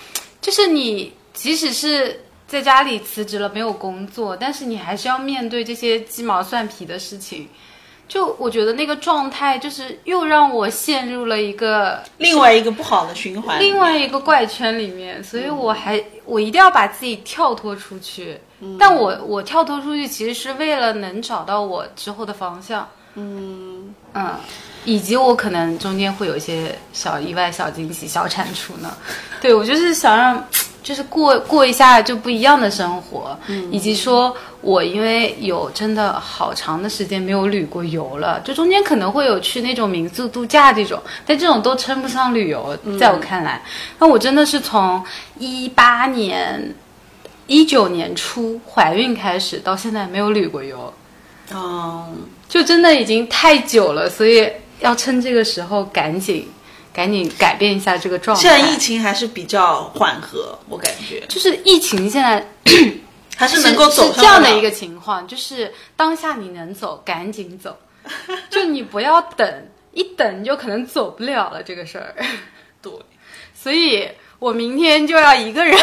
[0.43, 7.49] 就是你即使是在家里辞职了没有工作，但是你还是要面对这些鸡毛蒜皮的事情。
[8.09, 18.39] 就我觉得那个状态，就是又让我陷入了一个另外一个不好的循环，另外一个怪圈里面，所以我还我一定要把自己跳脱出去。
[18.79, 22.87] 但我我跳脱出去，其实是为了能找到我之后的方向。
[23.15, 24.35] 嗯嗯，
[24.85, 28.97] 以及我可能中间会有一些小意外、小惊喜、小产出呢。
[29.41, 30.45] 对我就是想让。
[30.83, 33.39] 就是过过一下就不一样的生活，
[33.71, 43.63] 以及说我因为有真的好长的时间没有旅过游了，就中间可能会有去那种民宿度假这种，但这种都称不上旅游，在我看来，
[44.01, 45.01] 那我真的是从
[45.39, 46.75] 一八年、
[47.47, 50.93] 一九年初怀孕开始到现在没有旅过游，
[51.55, 54.51] 嗯，就真的已经太久了，所以
[54.83, 56.47] 要趁这个时候赶紧。
[56.95, 58.43] 赶紧改变一下这个状态。
[58.43, 62.47] 现在疫情还是比较缓和，我感觉就是疫情现在
[63.35, 67.79] 还是能够走是这样的一个情况，就是当下你能走，赶紧走，
[68.51, 72.15] 就你不要等，一等就可能走不了了这个事儿。
[72.83, 72.93] 对，
[73.59, 74.07] 所以
[74.39, 75.75] 我明天就要一个人。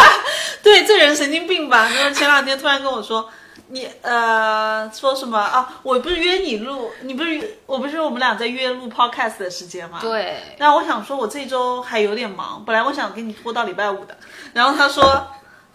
[0.62, 1.88] 对，这人神经病吧？
[1.88, 3.26] 就是前两天突然跟我说。
[3.70, 5.80] 你呃说什么啊？
[5.82, 9.98] 我不是约你录，你不是我不是我们俩在约录 podcast 的时间吗？
[10.00, 10.36] 对。
[10.58, 14.16] 那我想说，我这周还有点忙，本来我想给你拖到礼拜五的。
[14.52, 15.26] 然后他说，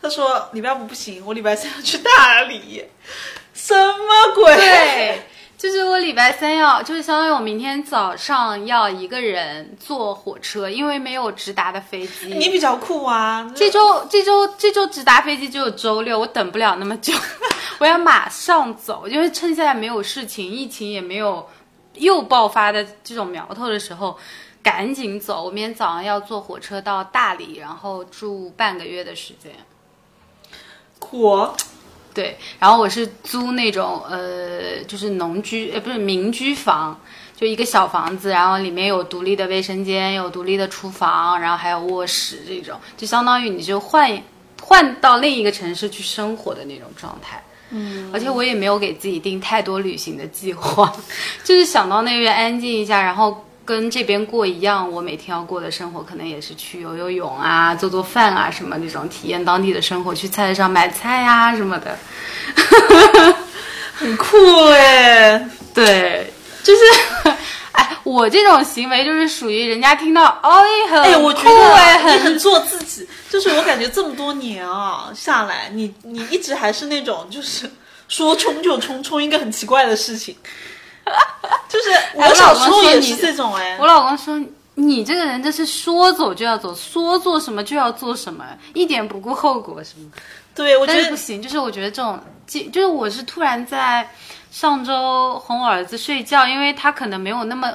[0.01, 2.85] 他说礼拜五不行，我礼拜三要去大理。
[3.53, 4.55] 什么鬼？
[4.55, 5.21] 对，
[5.63, 12.33] 就是我礼拜三要，就是相当于我明天早上要一个人坐火车，因为没有直达的飞机。
[12.33, 13.49] 你比较酷啊！
[13.55, 17.13] 这周这周这周直达飞机只有周六，我等不了那么久。
[17.79, 21.47] 我要马上走，因为趁现在没有事情，疫情也没有
[21.93, 24.17] 又爆发的这种苗头的时候，
[24.61, 25.45] 赶紧走。
[25.45, 29.53] 我明天早上要坐火车到大理，然后住半个月的时间。
[31.11, 31.55] 我，
[32.13, 36.99] 对，然后我是租那种呃，就是农居呃，不是民居房，
[37.35, 44.21] 就一个小房子，然后里面有独立的卫生间，有独立的厨房，然后还有卧室这种，就相当于你就换
[44.61, 47.43] 换到另一个城市去生活的那种状态。
[47.71, 50.93] 嗯，而且我也没有给自己定太多旅行的计划，
[51.43, 61.97] 就是想到那边安静一下，然后跟这边过一样，我每天要过的生活，可能也是去游游泳啊、做做饭啊什么那种，体验当地的生活，去菜市场买菜呀、什么的，
[63.93, 64.35] 很酷
[64.71, 65.49] 哎。
[65.73, 66.31] 对，
[66.63, 66.81] 就是。
[67.73, 73.09] 哎，我这种行为就是属于人家听到，哦，很哎，我觉酷哎，很做自己。
[73.31, 77.67] 就是我感觉这么多年啊下来，你你一直还是那种就是
[78.07, 80.35] 说冲就冲，冲一个很奇怪的事情。
[81.67, 84.39] 就是我小时候也是这种哎，我老公说
[84.75, 90.09] 你这个人就是说走就要走，说做什么就要做什么，一点不顾后果什么。
[90.55, 94.07] 对，我觉得不行，就是我觉得这种，就就是我是突然在
[94.51, 97.73] 上周哄我儿子睡觉，因为他可能没有那么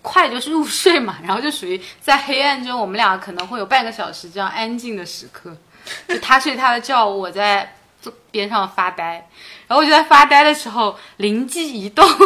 [0.00, 5.54] 快就是入睡嘛，然后就属于在黑暗中，我们俩可能会有半个小时这样安静的时刻，
[6.08, 9.28] 就他睡他的觉，我在坐边上发呆，
[9.66, 12.06] 然后我就在发呆的时候灵机一动，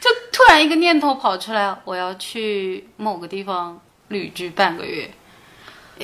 [0.00, 5.10] 就突然一个念头跑出来，我要去某个地方旅居半个月。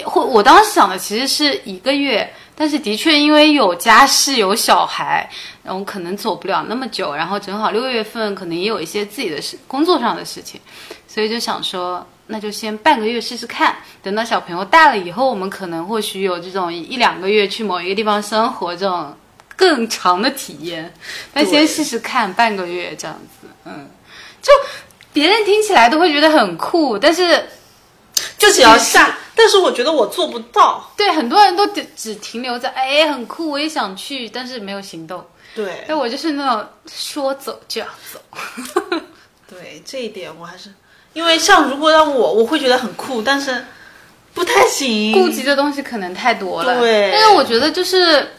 [0.05, 5.31] 或我当时想的其实是一个月，但是的确因为有家室有小孩，
[5.63, 10.61] 然后可能走不了那么久，然后正好六月份可能也有一些自己的事工作上的事情，
[11.07, 19.17] 所以就想说那就先半个月试试看，等到小朋友大了以后，我们可能或许有这种一两个月去某一个地方生活这种
[19.57, 20.93] 更长的体验，
[21.33, 23.89] 但先试试看半个月这样子，嗯，
[24.41, 24.53] 就
[25.13, 27.45] 别人听起来都会觉得很酷，但是。
[28.39, 30.89] 就只要下，但是我觉得我做不到。
[30.97, 35.27] 对，很多人都只只停留在哎很酷，我也想去，但是没有行动。
[35.53, 38.21] 对，但我就是那种说走就要走。
[39.49, 40.73] 对这一点我还是
[41.15, 43.65] 因为像如果让我，我会觉得很酷，但是
[44.35, 45.13] 不太行。
[45.13, 46.79] 顾及的东西可能太多了。
[46.79, 48.33] 对但是我觉得就是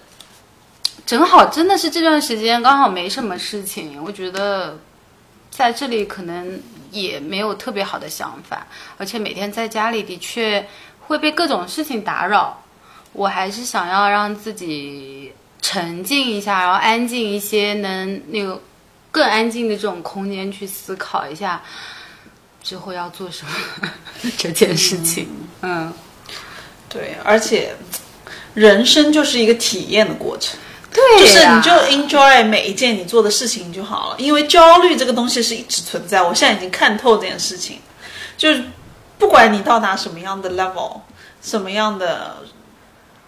[1.06, 4.78] 正好真的是这段时间刚好没什么事情，我觉得
[5.50, 6.62] 在这里可能
[6.92, 10.68] 也没有特别好的想法，而且每天在家里的确
[11.08, 12.62] 会被各种事情打扰。
[13.14, 18.62] 我还是想要让自己沉静一下，然后安静一些，能那个
[19.10, 21.62] 更安静的这种空间去思考一下
[22.65, 23.51] 之后要做什么
[24.39, 25.30] 这件事情。
[25.62, 25.93] 嗯，
[26.89, 27.75] 对，而且
[28.56, 30.58] 人生就是一个体验的过程。
[30.91, 36.23] 对就是你就 enjoy 每一件你做的事情就好了，因为焦虑这个东西是一直存在。
[36.23, 37.80] 我现在已经看透这件事情，
[38.36, 38.63] 就是
[39.19, 41.01] 不管你到达什么样的 level，
[41.41, 42.38] 什么样的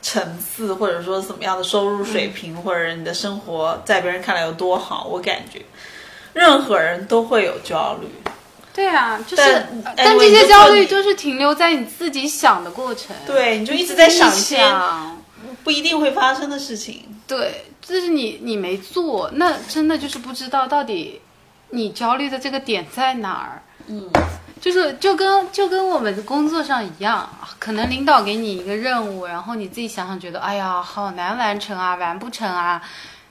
[0.02, 5.62] 层次，或者说什么样的收入水平，或者你的生活在别人看来有多好，我感觉
[6.34, 8.08] 任何人都会有焦虑。
[8.78, 9.42] 对啊，就是
[9.84, 14.64] 但但这些焦虑就是停留在你自己想的过程，对，你就一直在想一些
[15.64, 17.04] 不一定会发生的事情。
[17.26, 21.20] 对，就是你你没做，那真的就是不知道到底
[21.72, 23.64] 你焦虑的这个点在哪儿。
[23.88, 24.08] 嗯，
[24.62, 32.80] 就是就跟就跟我们的工作上一样，可能领导给你一个任务，然后你自己想想觉得，哎呀，好难完成啊，完不成啊，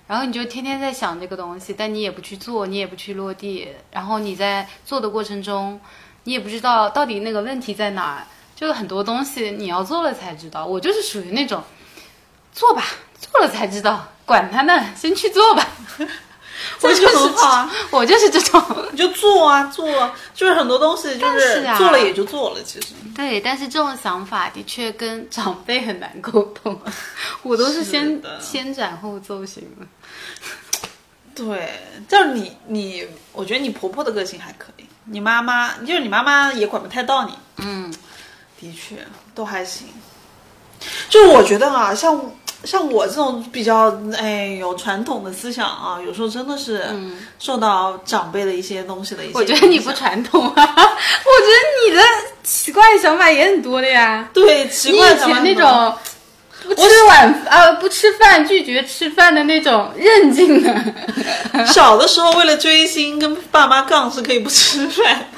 [0.07, 5.81] 然后你就天天在想这个东西，但你也不去做，你也不去落地，然后你在做的过程中，
[6.25, 10.65] 你也不知道到底那个问题在哪儿，就很多东西你要做了才知道。
[10.65, 11.63] 我就是属于那种，
[12.53, 12.85] 做吧，
[13.19, 15.67] 做了才知道，管他呢，先去做吧。
[16.81, 17.71] 我就很好啊。
[17.91, 18.63] 我就是这种。
[18.91, 22.95] 你就做啊做啊，就是很多东西就是做了也就做了，其实。
[23.15, 26.79] 对，但是这种想法的确跟长辈很难沟通，
[27.43, 29.87] 我都是先先斩后奏型的。
[31.37, 31.69] 对，
[32.09, 37.93] 就是你你，我觉得你婆婆的个性还可以，你妈妈就是你妈妈也管不太到你，嗯，
[38.59, 38.97] 的确
[39.35, 39.87] 都还行。
[41.11, 42.19] 就是我觉得啊，像
[42.65, 46.85] 像我这种比较哎有传统的思想啊，有时候真的是
[47.39, 49.33] 受到长辈的一些东西的一些。
[49.35, 52.03] 我觉得你不传统啊， 我觉得你的
[52.43, 54.29] 奇怪的想法也很多的呀。
[54.33, 55.95] 对奇怪的以前那种
[56.65, 60.85] 不吃晚啊不吃饭拒绝吃饭的那种韧劲呢，
[61.67, 65.29] 小的时候为了追星跟爸妈杠是可以不吃饭，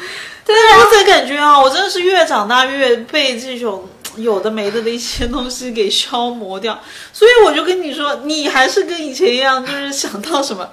[0.47, 6.81] 但是我才感觉啊，我真的是越长大越被这种有的没的的一些东西给消磨掉，
[7.13, 10.71] 所以我就跟你说，你还是跟以前一样，就是想到什么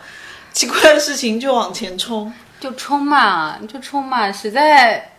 [0.54, 2.32] 奇怪的事情就往前冲。
[2.58, 5.15] 就冲嘛，就冲嘛，实在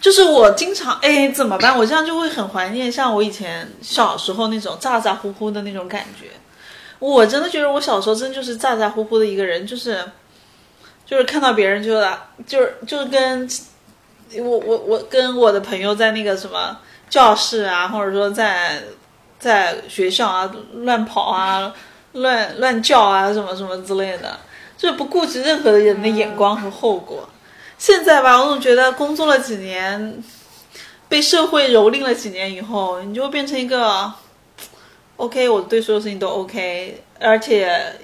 [0.00, 1.76] 就是我经常哎怎么办？
[1.76, 6.28] 我这样就会很怀念像我以前小时候那种咋咋呼呼的那种感觉。
[6.98, 10.04] 我真的觉得我小时候真就是咋咋呼呼的一个人，就是
[11.04, 12.00] 就是看到别人就
[12.46, 13.48] 就是就是跟
[14.38, 16.78] 我我我跟我的朋友在那个什么
[17.10, 18.82] 教室啊，或者说在
[19.38, 21.74] 在学校啊乱跑啊、
[22.12, 24.38] 乱乱叫啊什么什么之类的，
[24.78, 27.28] 就是不顾及任何人的眼光和后果。
[27.82, 30.22] 现在吧，我总觉得工作了几年，
[31.08, 34.08] 被社会蹂躏了几年以后，你就会变成一个
[35.16, 37.98] OK，我对所有事情都 OK，而且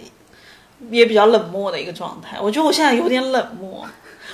[0.91, 2.41] 也比较冷漠的一个状态。
[2.41, 3.87] 我觉得我现在有点冷漠。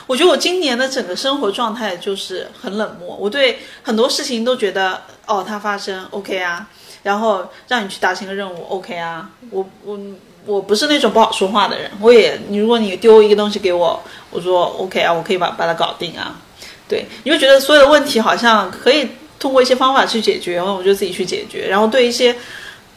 [0.07, 6.67] 我觉得我今年的整个生活状态就是很冷漠，我对很多事情都觉得哦，它发生 OK 啊，
[7.03, 10.01] 然后让你去达成一个任务 OK 啊，我我
[10.47, 16.39] 我不是那种不好说话的人，我也你如果你丢一个东西给我，我说 OK 啊，我可以把把它搞定啊，
[16.89, 22.35] 对，你会觉得所有的问题好像可以通过一些方法去解决，然后我就自己去解决，然后对一些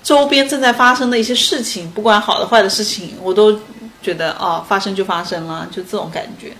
[0.03, 3.57] 周边正在发生的一些事情，不管好的坏的事情，我都
[4.01, 6.51] 觉得哦，发生就发生了，就这种感觉，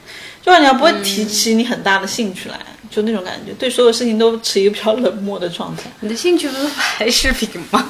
[0.41, 2.57] 就好像不会提起你很大的兴趣来，
[2.89, 5.83] 就那种感觉，对所有事情都持一个比较冷漠的状态。
[5.99, 7.85] 你的兴趣不是拍视频吗？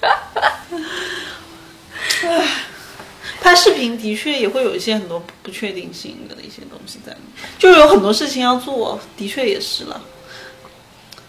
[3.44, 10.00] 拍视频的确也会有一些很多不确定性的一些东西在里面，就有很多事情要做，的确也是了。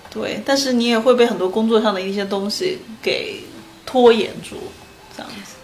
[0.09, 3.43] 对，但是你也会被很多工作上的一些东西给
[3.85, 4.55] 拖延住，
[5.13, 5.55] 这样子。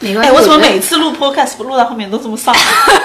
[0.00, 2.54] 哎，没关系，我怎么每次录 podcast 录到后面都这么丧？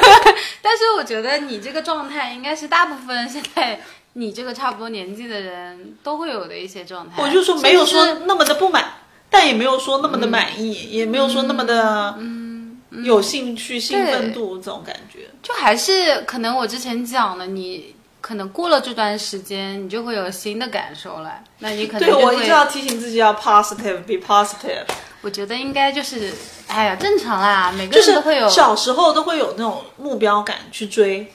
[0.62, 3.80] 但是我觉得你这个状态应该是大部分现在
[4.14, 7.24] 你这个差不多年纪的人都会有的一些状态。
[7.24, 8.84] 我就说没有说那么的不满，
[9.38, 15.30] 但也没有说那么的满意，也没有说那么的嗯有兴趣、兴奋度这种感觉。
[15.44, 21.36] 就还是可能我之前讲的，你可能过了这段时间，你就会有新的感受了。
[21.60, 24.86] 那你可能对我一直要提醒自己要 positive，be positive。
[25.22, 26.34] 我觉得应该就是，
[26.66, 28.50] 哎呀，正常啦，每个人都会有。
[28.50, 31.32] 小时候都会有那种目标感去追，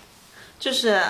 [0.58, 1.00] 就是，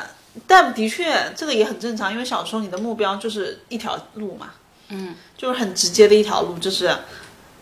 [0.46, 4.50] 但的确这个也很正常，因为小时候你的目标就是一条路嘛，
[4.88, 6.96] 嗯，就是很直接的一条路，就是，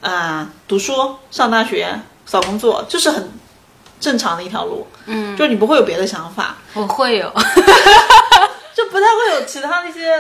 [0.02, 3.26] 呃，读书、上大学、找工作，就是很
[3.98, 7.32] 正常的一条路，嗯，就是你不会有别的想法，我会有，
[8.76, 10.14] 就不太会有其他那些，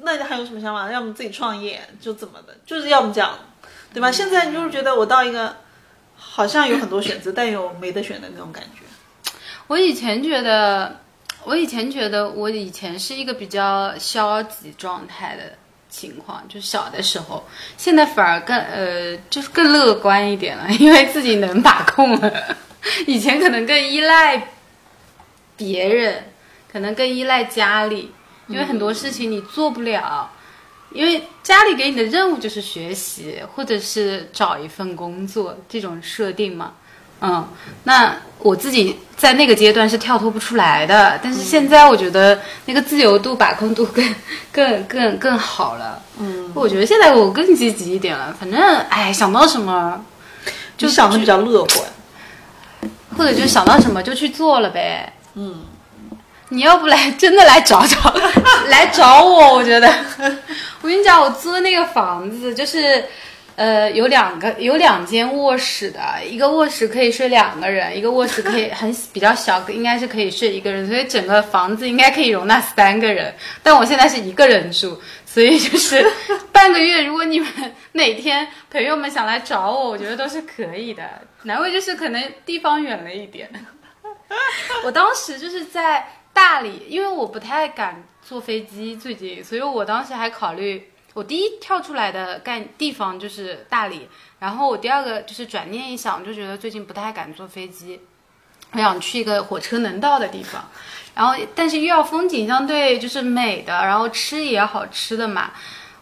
[0.00, 0.90] 那你还有什么想法？
[0.90, 3.38] 要么自己创业，就怎么的，就是要么这样，
[3.92, 4.10] 对吧？
[4.10, 5.54] 现在你就是觉得我到一个
[6.16, 8.80] 好像有很多选择，但又没得选的那种感觉。
[9.66, 10.98] 我以前觉得，
[11.44, 15.42] 我以前觉得我以前是一个比较消极状态的
[15.92, 22.56] 情况，就小的时候，现在反而更呃，就是更乐观一点了， 因为自己能把控了。
[23.06, 24.48] 以前可能更依赖
[25.54, 26.32] 别人，
[26.72, 28.10] 可能更依赖家里，
[28.46, 30.32] 因为很多事情你做不了。
[30.94, 36.74] 因为家里给你的任务就是学习，或者是找一份工作这种设定嘛，
[37.22, 37.48] 嗯，
[37.84, 44.14] 那我自己在那个阶段是跳脱不出来的，但是现在我觉得那个自由度、把控度更、
[44.52, 46.02] 更、更、更好了。
[46.18, 48.60] 嗯，我觉得现在我更积极一点了，反正
[48.90, 50.04] 哎，想到什么
[50.76, 51.78] 就想的比较乐观。
[53.14, 55.12] 或者就想到什么就去做了呗。
[55.34, 55.66] 嗯，
[56.48, 58.10] 你要不来真的来找找，
[58.68, 59.86] 来找我，我觉得，
[60.80, 63.04] 我跟你讲，我租的那个房子就是，
[63.54, 73.34] 呃，有两个有两间卧室的，一个卧室可以睡两个人，一个卧室可以很比较小，应该是可以睡一个人，所以整个房子应该可以容纳三个人。
[73.62, 76.04] 但我现在是一个人住，所以就是
[76.50, 77.48] 半个月，如果你们
[77.92, 81.02] 哪天朋友们想来找我，我觉得都是可以的。
[81.42, 83.50] 难为就是可能地方远了一点。
[84.84, 94.08] 我当时就是在大理，因为我不太敢坐飞机，最近，所以我当时还考虑，我第一跳出来的概地方就是大理，
[94.38, 98.00] 然后我第二个就是转念一想，就觉得最近不太敢坐飞机，
[98.72, 100.64] 我想去一个火车能到的地方，
[101.14, 105.50] 然后但是又要风景相对就是美的，然后吃也好吃的嘛。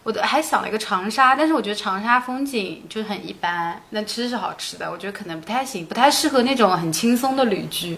[0.03, 7.95] 我的还想了一个长沙，但是我觉得长沙风景就很一般，那吃是好吃的，我觉得可能不太行，不太适合那种很轻松的旅居。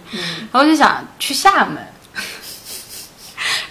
[0.51, 1.78] 然后就想去厦门，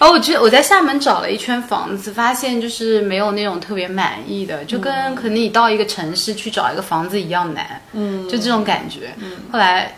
[0.03, 9.15] 然后我去我在厦门找了一圈房子，发现就是没有那种特别满意的，就跟可能你到一个城市去找一个房子一样难，嗯，就这种感觉。
[9.49, 9.95] 后来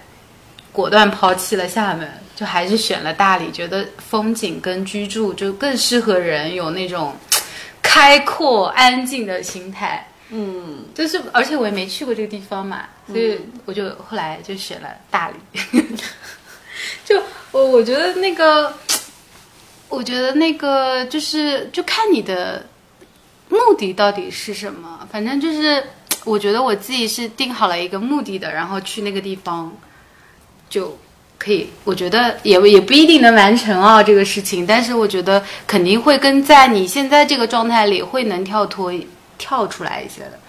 [0.71, 7.15] 果断抛弃了厦门，就还是选了大理，觉得风景跟居住就更适合人有那种
[7.81, 10.07] 开阔安静的心态。
[10.29, 15.81] 嗯，就是，而且我也没去过这个地方嘛，所以我就后来就选了大理。
[17.03, 17.19] 就
[17.51, 18.71] 我我觉得那个，
[19.89, 22.65] 我觉得那个就是就看你的
[23.49, 25.07] 目的到底是什么。
[25.11, 25.83] 反正就是，
[26.25, 29.71] 我觉得我自己是定好了一个目的的，然后去那个地方
[30.69, 30.97] 就
[31.37, 31.69] 可以。
[31.83, 38.91] 我觉得也也不一定能完成啊这个事情，但是我觉得肯定会跟在你现在这个状态里会能跳脱
[39.37, 40.39] 跳出来一些的。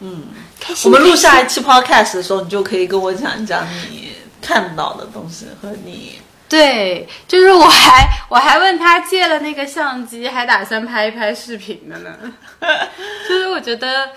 [0.00, 0.28] 嗯，
[0.60, 6.20] 开心我们录下一期 podcast 的时候，你就可以跟我讲一讲你看到的东西和你。
[6.48, 12.16] 对，就是我还我还问他借了那个相机，还打算拍一拍视频的呢。
[13.28, 14.10] 就是我觉得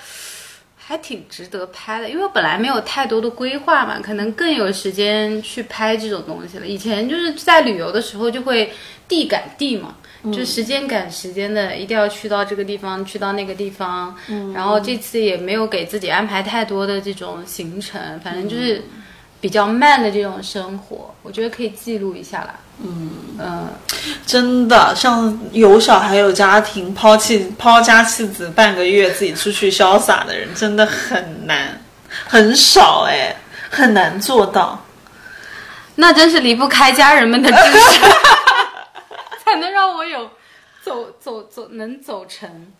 [0.77, 6.65] 还挺值得拍的，因为我本来没有太多的规划嘛，可能更有时间去拍这种东西了。
[6.65, 8.73] 以前就是在旅游的时候就会
[9.07, 9.95] 地赶地嘛。
[10.31, 14.15] 就时间赶时间的，一定要去到这个地方，去到那个地方。
[14.53, 18.83] 然后这次也没有给自己安排太多的这种行程，反正就是
[19.41, 22.55] 比较慢的这种生活，我觉得可以记录一下啦。
[22.83, 23.67] 嗯，嗯，
[24.25, 31.81] 真的，像有小孩有家庭，抛弃抛家弃子半个月自己出去潇洒的人，真的很难，
[32.27, 33.35] 很少哎，
[33.69, 34.85] 很难做到。
[35.95, 37.99] 那真是离不开家人们的支持，
[39.43, 40.29] 才能让我有
[40.83, 42.71] 走走走能走成。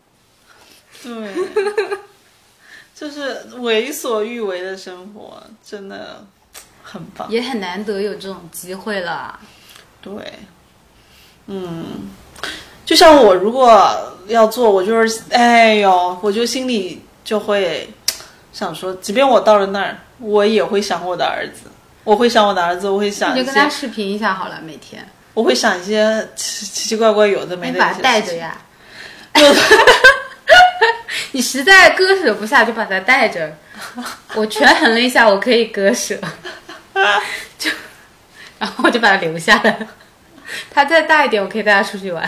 [1.04, 1.36] 对，
[2.96, 6.26] 就是为所欲为的生活，真的
[6.92, 7.30] 很棒。
[7.32, 9.40] 也很难得有这种机会了。
[10.02, 10.14] 对，
[11.48, 11.86] 嗯，
[12.86, 17.90] 就像我如果要做，我就是哎呦，我就心里就会
[18.52, 21.70] 想说，即便我到了那儿，我也会想我的儿子，
[22.04, 25.08] 我会想我的儿子，我会想你就跟他，视频一下好了，每天。
[25.34, 28.02] 我会想一些奇奇奇怪怪有的没的你把他。
[28.02, 28.58] 带着呀。
[31.34, 33.56] 你实在割舍不下，就把他带着。
[34.36, 36.18] 我权衡了一下，我可以割舍，
[37.58, 37.72] 就，
[38.60, 39.88] 然后我就把他留下来。
[40.70, 42.24] 他再大一点，我可以带他出去玩。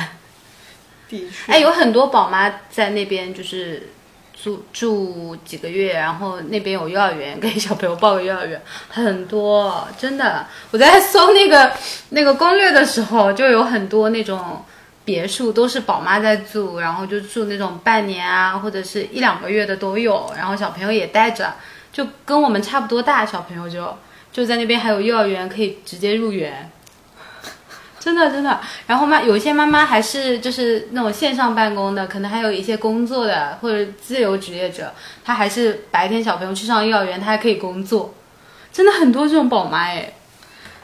[1.09, 3.89] 的确，哎，有很多宝妈在那边就是
[4.33, 10.47] 住住几个月，然后那边有幼儿园，给小朋友报个幼儿园，很多，真的。
[10.71, 11.73] 我在搜那个
[12.09, 14.63] 那个攻略的时候，就有很多那种
[15.05, 21.53] 别墅都是宝妈在住，然后就住那种半年啊，或者是一两个月的都有，然后小朋友也带着，
[21.91, 23.97] 就跟我们差不多大，小朋友就
[24.33, 26.69] 就在那边还有幼儿园可以直接入园。
[28.03, 34.91] 真的真的，然后妈有一些妈妈还是就是那种线上办公的，可能还有一些工作的或者自由职业者，
[35.23, 38.13] 她还是白天小朋友去上幼儿园，她还可以工作，
[38.73, 40.11] 真的很多这种宝妈哎，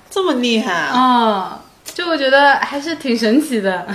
[0.09, 0.97] 这么厉害啊！
[0.97, 3.85] 啊、就我觉得还是挺神奇的，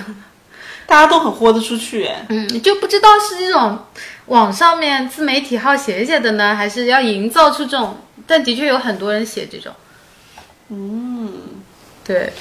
[0.86, 2.26] 大家都很豁得出去哎。
[2.28, 3.78] 嗯，就不知道是这种
[4.26, 9.72] 网上面自媒体号写写的呢，还是要营造出这种，但的确有很多人写这种，
[10.68, 11.62] 嗯，
[12.04, 12.32] 对，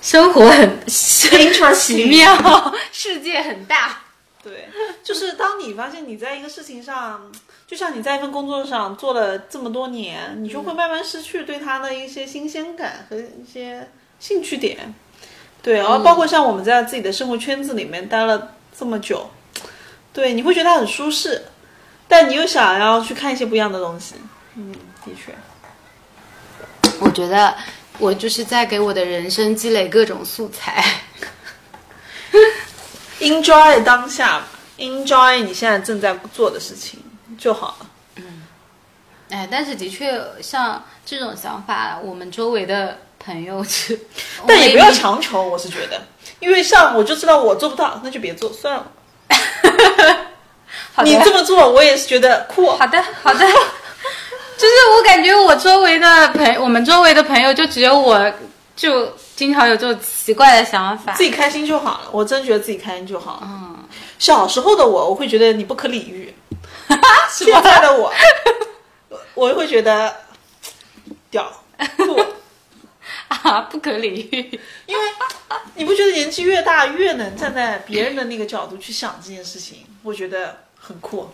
[0.00, 4.02] 生活很奇 Interesting，妙，世界很大。
[4.40, 4.68] 对，
[5.02, 7.30] 就是当你发现你在一个事情上，
[7.66, 13.90] 就像你在一份工作上做了这么多年，你就会慢慢失去对它的一些新鲜感和一些
[14.20, 14.94] 兴趣点。
[15.62, 19.30] 对，然后包括像我们在自己的生活圈子里面待了这么久，
[20.12, 21.44] 对，你会觉得它很舒适，
[22.06, 24.14] 但你又想要去看一些不一样的东西。
[24.54, 24.72] 嗯，
[25.04, 25.34] 的确，
[27.00, 27.54] 我觉得
[27.98, 30.84] 我就是在给我的人生积累各种素材。
[33.20, 34.42] enjoy 当下
[34.78, 37.02] ，enjoy 你现在正在做的事情
[37.36, 37.86] 就好了。
[38.16, 38.42] 嗯
[39.30, 43.98] 哎，但是的确，像这种想法，我们周围的朋友去，
[44.46, 46.00] 但也不要强求，我是觉得，
[46.40, 48.86] 因为像我就知道我做不到，那就别做算了。
[50.94, 52.70] 好你这么做，我也是觉得酷。
[52.70, 53.40] 好的，好的。
[54.58, 58.32] 就是我感觉我周围的朋，我们周围的朋友就只有我，
[58.74, 59.06] 就
[59.36, 61.22] 经常有这种奇怪的想法自。
[61.22, 63.40] 己开心就好了，我真觉得自己开心就好。
[63.44, 63.76] 嗯，
[64.18, 66.34] 小时候的我，我会觉得你不可理喻；
[67.30, 68.12] 现在的我，
[69.34, 70.12] 我会觉得
[71.30, 71.48] 屌
[71.96, 72.20] 酷，
[73.28, 74.60] 啊，不可理喻。
[74.86, 75.04] 因为
[75.74, 79.86] 你不觉得年纪越大越能站在别人的那个角度去想这件事情？
[80.02, 81.30] 我觉得很酷。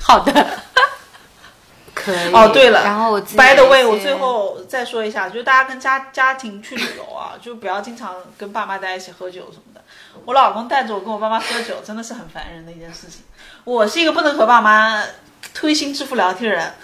[0.00, 0.32] 好的，
[1.94, 2.32] 可以。
[2.32, 9.82] 哦，对了，然后我自己 by the way，我最后再说一下，就是大家跟家家庭去旅游啊，就不要经常跟爸妈在一起喝酒什么的。
[10.24, 13.22] 我老公带着我跟我爸妈喝酒，真的是很烦人的一件事情。
[13.64, 15.04] 我是一个不能和爸妈
[15.52, 16.74] 推心置腹聊天的人，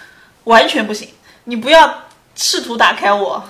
[0.45, 1.09] 完全不行。
[1.45, 2.03] 你不要
[2.35, 3.43] 试图打开我，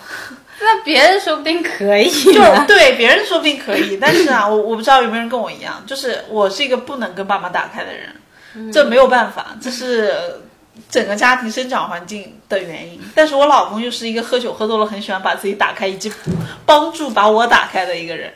[0.61, 2.65] 那别人说不定可以就呢。
[2.67, 10.41] 对别人说不定可以，但是啊， 我我不知道有没有人跟我一样，就是我是一个不能跟爸妈打开的人，这没有办法，这是
[10.89, 12.99] 整个家庭生长环境的原因。
[13.13, 16.11] 但是我老公又是一个喝酒喝多了很喜欢把自己打开，以及
[16.65, 18.33] 帮助把我打开的一个人，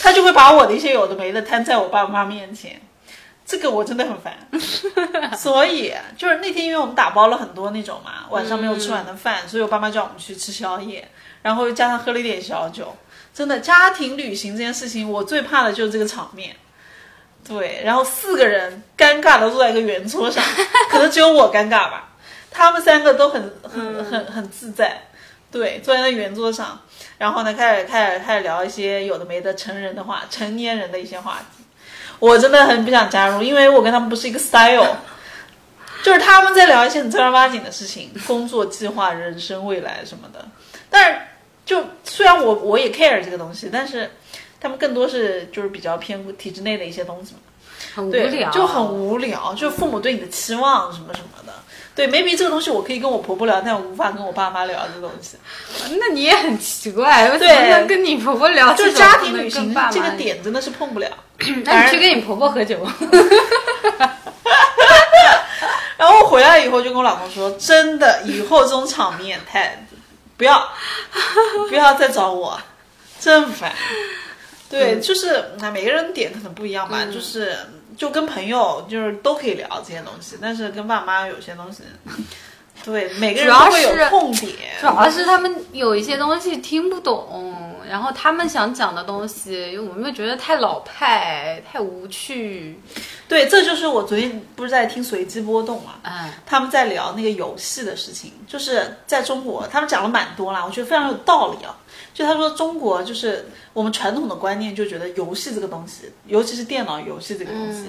[0.00, 2.80] 他就会把我的一些有的没的摊在我爸妈面前。
[3.48, 4.36] 这个我真的很烦，
[5.38, 11.08] 所以就是那天因为我们打包了很多那种嘛，晚上没有吃完的饭，所以我爸妈叫我们去吃宵夜，
[11.46, 12.92] 然后又加上喝了一点小酒，
[13.32, 16.56] 真的家庭旅行这件事情，我最怕的就是这个场面。
[17.46, 20.42] 对，然后四个人尴尬的坐在一个圆桌上，
[20.90, 22.08] 可能只有我尴尬吧，
[22.50, 25.02] 他们三个都很很很很自在。
[25.52, 26.80] 对，坐在那圆桌上，
[27.16, 31.62] 然后呢，开始开始开始聊一些有的没的成人的话，成年人的一些话题。
[32.18, 34.96] 我真的很不想加入，因为我跟他们不是一个 style，
[36.02, 40.44] 就是他们在聊一些很正儿八经的事情，工作计划、人生未来什么的。
[40.90, 41.20] 但是
[41.66, 44.10] 就虽然我我也 care 这个东西，但是
[44.58, 47.40] 他们更多是就是比较偏体制内的一些东西嘛，
[48.10, 51.52] 对，很无聊，就很无聊，就父母对你的期望什么什么的。
[51.94, 55.38] 对，maybe 这个东西我可以跟我婆婆聊，但我无法跟我爸妈聊这个东西。
[55.98, 58.74] 那你也很奇怪，为什么对能跟你婆婆聊？
[58.74, 61.08] 就是家庭旅行跟爸这个，点真的是碰不了。
[61.64, 62.78] 那你去跟你婆婆喝酒。
[65.96, 69.82] 然后我回来以后就跟我老公说，真的，以后这种场面太
[70.36, 70.72] 不要
[71.68, 72.60] 不要再找我，
[73.20, 73.72] 真烦。
[74.68, 77.56] 对，就是那每个人点可能不一样吧，就是
[77.96, 81.84] 就跟朋友就是都可以聊这些东西，但是跟爸妈有些东西，
[82.86, 84.52] 对每个人会有是痛点。
[84.80, 87.52] 主要是他们有一些东西听不懂，
[87.88, 92.80] 然后他们想讲的东西，我们又觉得太老派、太无趣。
[93.28, 101.76] 对，这就是我昨天不是在听随机波动嘛，嗯，他们在聊那个游戏的事情，就是在中国，他们讲了蛮多啦，我觉得非常有道理啊。
[102.14, 107.88] 就他说中国就是我们传统的观念，就觉得游戏这个东西，尤其是电脑游戏这个东西、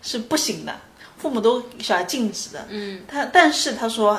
[0.00, 0.72] 是不行的，
[1.18, 2.64] 父母都小孩禁止的。
[2.70, 4.18] 嗯，他但是他说，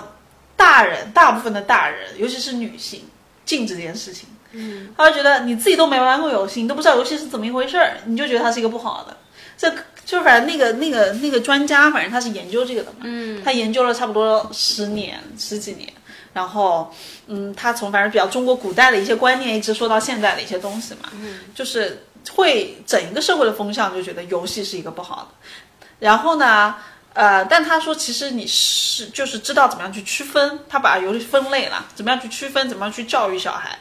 [0.57, 3.05] 大人大部分的大人，尤其是女性，
[3.45, 4.27] 禁止这件事情。
[4.51, 9.15] 嗯，他就觉得你自己都没玩过游戏，你都不知道游戏是怎么一回事儿，你就觉得它是一个不好的。
[9.57, 9.71] 这
[10.05, 15.91] 就反正那个那个那个专家，反正他是研究这个的嘛，嗯他研究了差不多十年十几年，
[16.31, 16.93] 然后
[17.27, 26.75] 嗯，他从反正比较中国古代的一些观念，一直说到现在的一些东西嘛，嗯就是会整一个社会的风向就觉得游戏是一个不好的，然后呢。
[27.17, 33.79] 呃，但他说，其实你是就是知道怎么样去区分，他把游戏分类了，怎么样去区分，怎么样去教育小孩，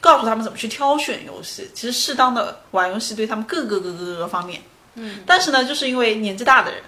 [0.00, 1.70] 告诉他们怎么去挑选游戏。
[1.74, 4.62] 其实适当的玩游戏对他们各个各个各个方面，
[4.94, 6.80] 嗯，但是呢，就是因为年纪大的人，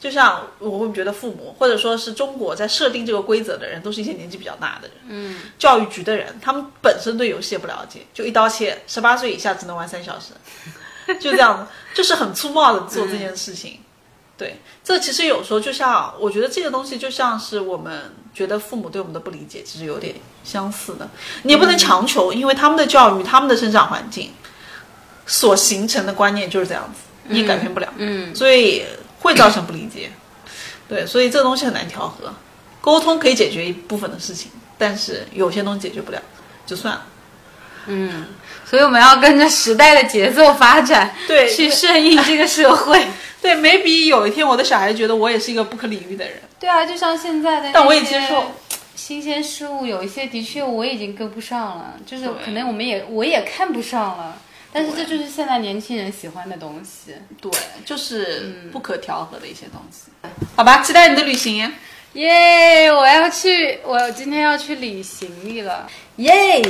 [0.00, 10.28] 就像我会觉得父母或者说是中国在设定这个规则的人，都是一些年纪比较大的人，嗯，教育局的人，他们本身对游戏也不了解，就一刀切，十八岁以下只能玩三小时，
[11.20, 13.78] 就这样子，就是很粗暴的做这件事情。
[14.38, 20.14] 对，这其实有时候就像，我觉得这个东西就像是我们觉得父母对我们的不理解，其实有点
[20.44, 21.08] 相似的。
[21.42, 24.30] 你也不能强求，因为他们的教育、他们的生长环境
[25.26, 28.84] 所形成的观念就是这样子，你也改变不了，嗯，所以
[29.18, 30.12] 会造成不理解。
[30.88, 32.32] 对，所以这个东西很难调和。
[32.80, 36.22] 沟通可以解决一部分的事情，但是有些东西解决不了，
[36.64, 37.04] 就算了。
[37.86, 38.26] 嗯，
[38.64, 43.04] 所以我们要跟着时代的节奏发展，对去顺应这个社会。
[43.40, 48.44] 对，maybe 有一天我的小孩觉得我也是一个不可理喻的人，对啊，就像现在的，但我也接受。
[48.94, 54.36] 新鲜事物有一些的确我已经跟不上了，就是可能我们也我也看不上了，
[54.72, 57.14] 但是这就是现在年轻人喜欢的东西。
[57.40, 57.50] 对，
[57.86, 60.10] 就是不可调和的一些东西。
[60.56, 61.72] 好吧，期待你的旅行。
[62.14, 62.92] 耶！
[62.92, 65.88] 我要去，我今天要去理行李了。
[66.16, 66.62] 耶！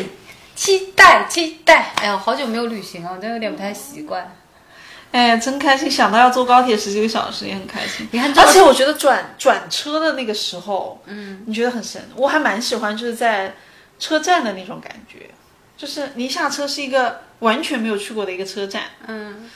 [0.55, 1.93] 期待期待！
[1.97, 4.37] 哎呀，好久没有旅行了，我真有点不太习惯。
[5.11, 5.91] 哎，真开心！
[5.91, 8.07] 想到要坐高铁十几个小时，也很开心。
[8.13, 12.03] 你看而且我觉得转转车的那个时候，嗯，你觉得很神。
[12.15, 13.55] 我还蛮喜欢，就是在
[13.99, 15.31] 车站的那种感觉，
[15.77, 18.83] 就是你一下车是一个完全没有去过的一个车站。
[19.07, 19.51] 嗯，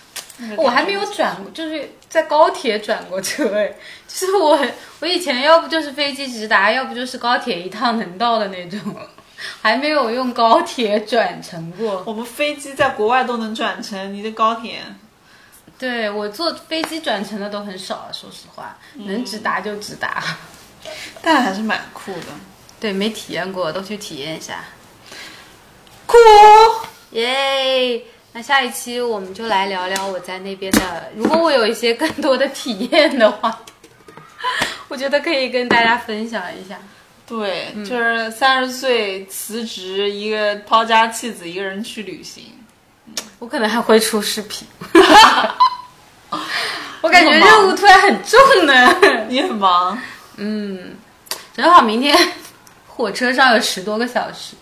[0.57, 3.55] 我还没有转过，就是在高铁转过车。
[3.55, 3.74] 哎，
[4.09, 4.59] 就是我
[5.00, 8.80] 我以前要不就是飞机直达，要不就是高铁一趟能到的那种，
[9.61, 12.03] 还没有用高铁转乘过。
[12.07, 14.80] 我们飞机在国外都能转乘，你的高铁，
[15.83, 20.22] 对我坐飞机转乘的都很少，说实话，能直达就直达。
[21.20, 22.26] 但还是蛮酷的。
[22.78, 24.64] 对，没体验过，都去体验一下。
[26.07, 26.87] 酷哦！
[27.11, 28.01] 耶！
[28.33, 33.61] 那下一期我们就来聊聊我在那边的，如果我有一些更多的体验的话，
[34.87, 36.78] 我觉得可以跟大家分享一下。
[37.26, 42.45] 对，就是三十岁辞职，一个抛家弃子，一个人去旅行。
[43.41, 44.64] 我可能还会出视频。
[47.03, 48.97] 我感觉任务突然很重呢。
[49.28, 49.99] 你很忙，
[50.37, 50.97] 嗯，
[51.55, 52.16] 正好明天
[52.87, 54.55] 火车上有十多个小时，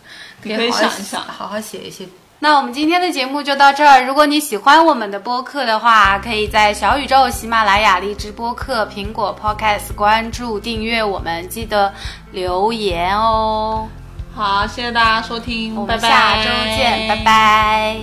[0.43, 2.07] 可以你可以好好想一想好好写一些。
[2.43, 4.03] 那我们今天的节目就到这儿。
[4.03, 11.93] 如果你喜欢我们的播客的话，可以在小宇宙、喜马拉雅、荔枝播客、苹果 Podcast 关注、订阅我们，记得
[12.33, 13.87] 留言哦。
[14.35, 16.45] 好，谢谢大家收听，我们下周
[16.75, 17.17] 见，拜。
[17.23, 17.97] 拜。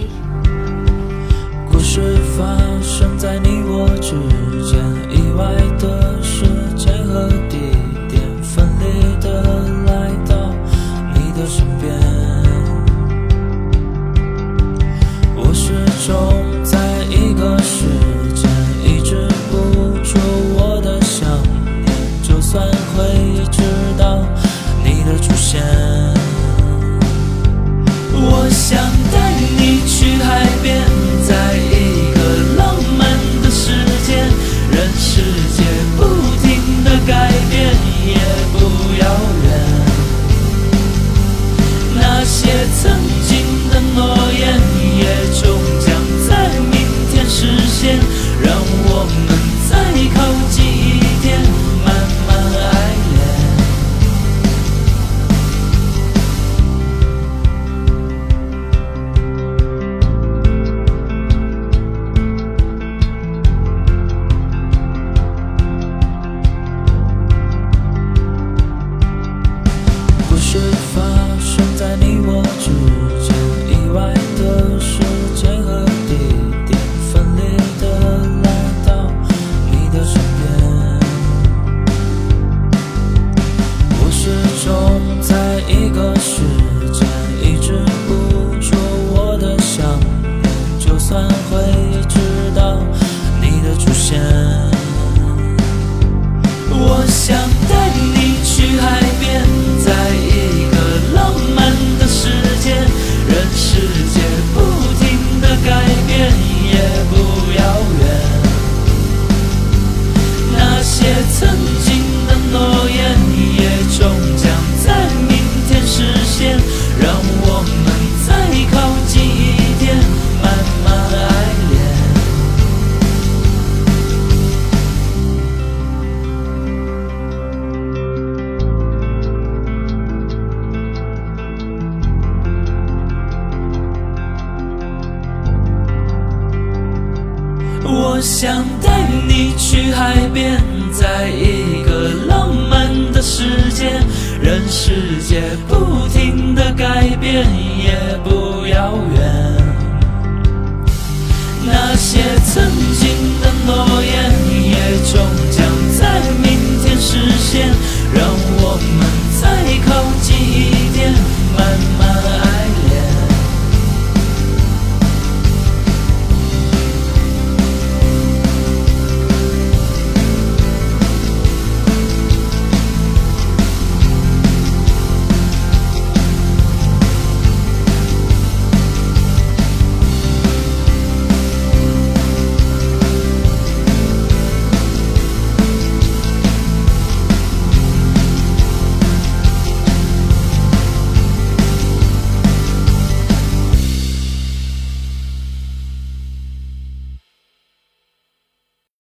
[3.80, 4.10] 我之
[4.64, 5.54] 间，意外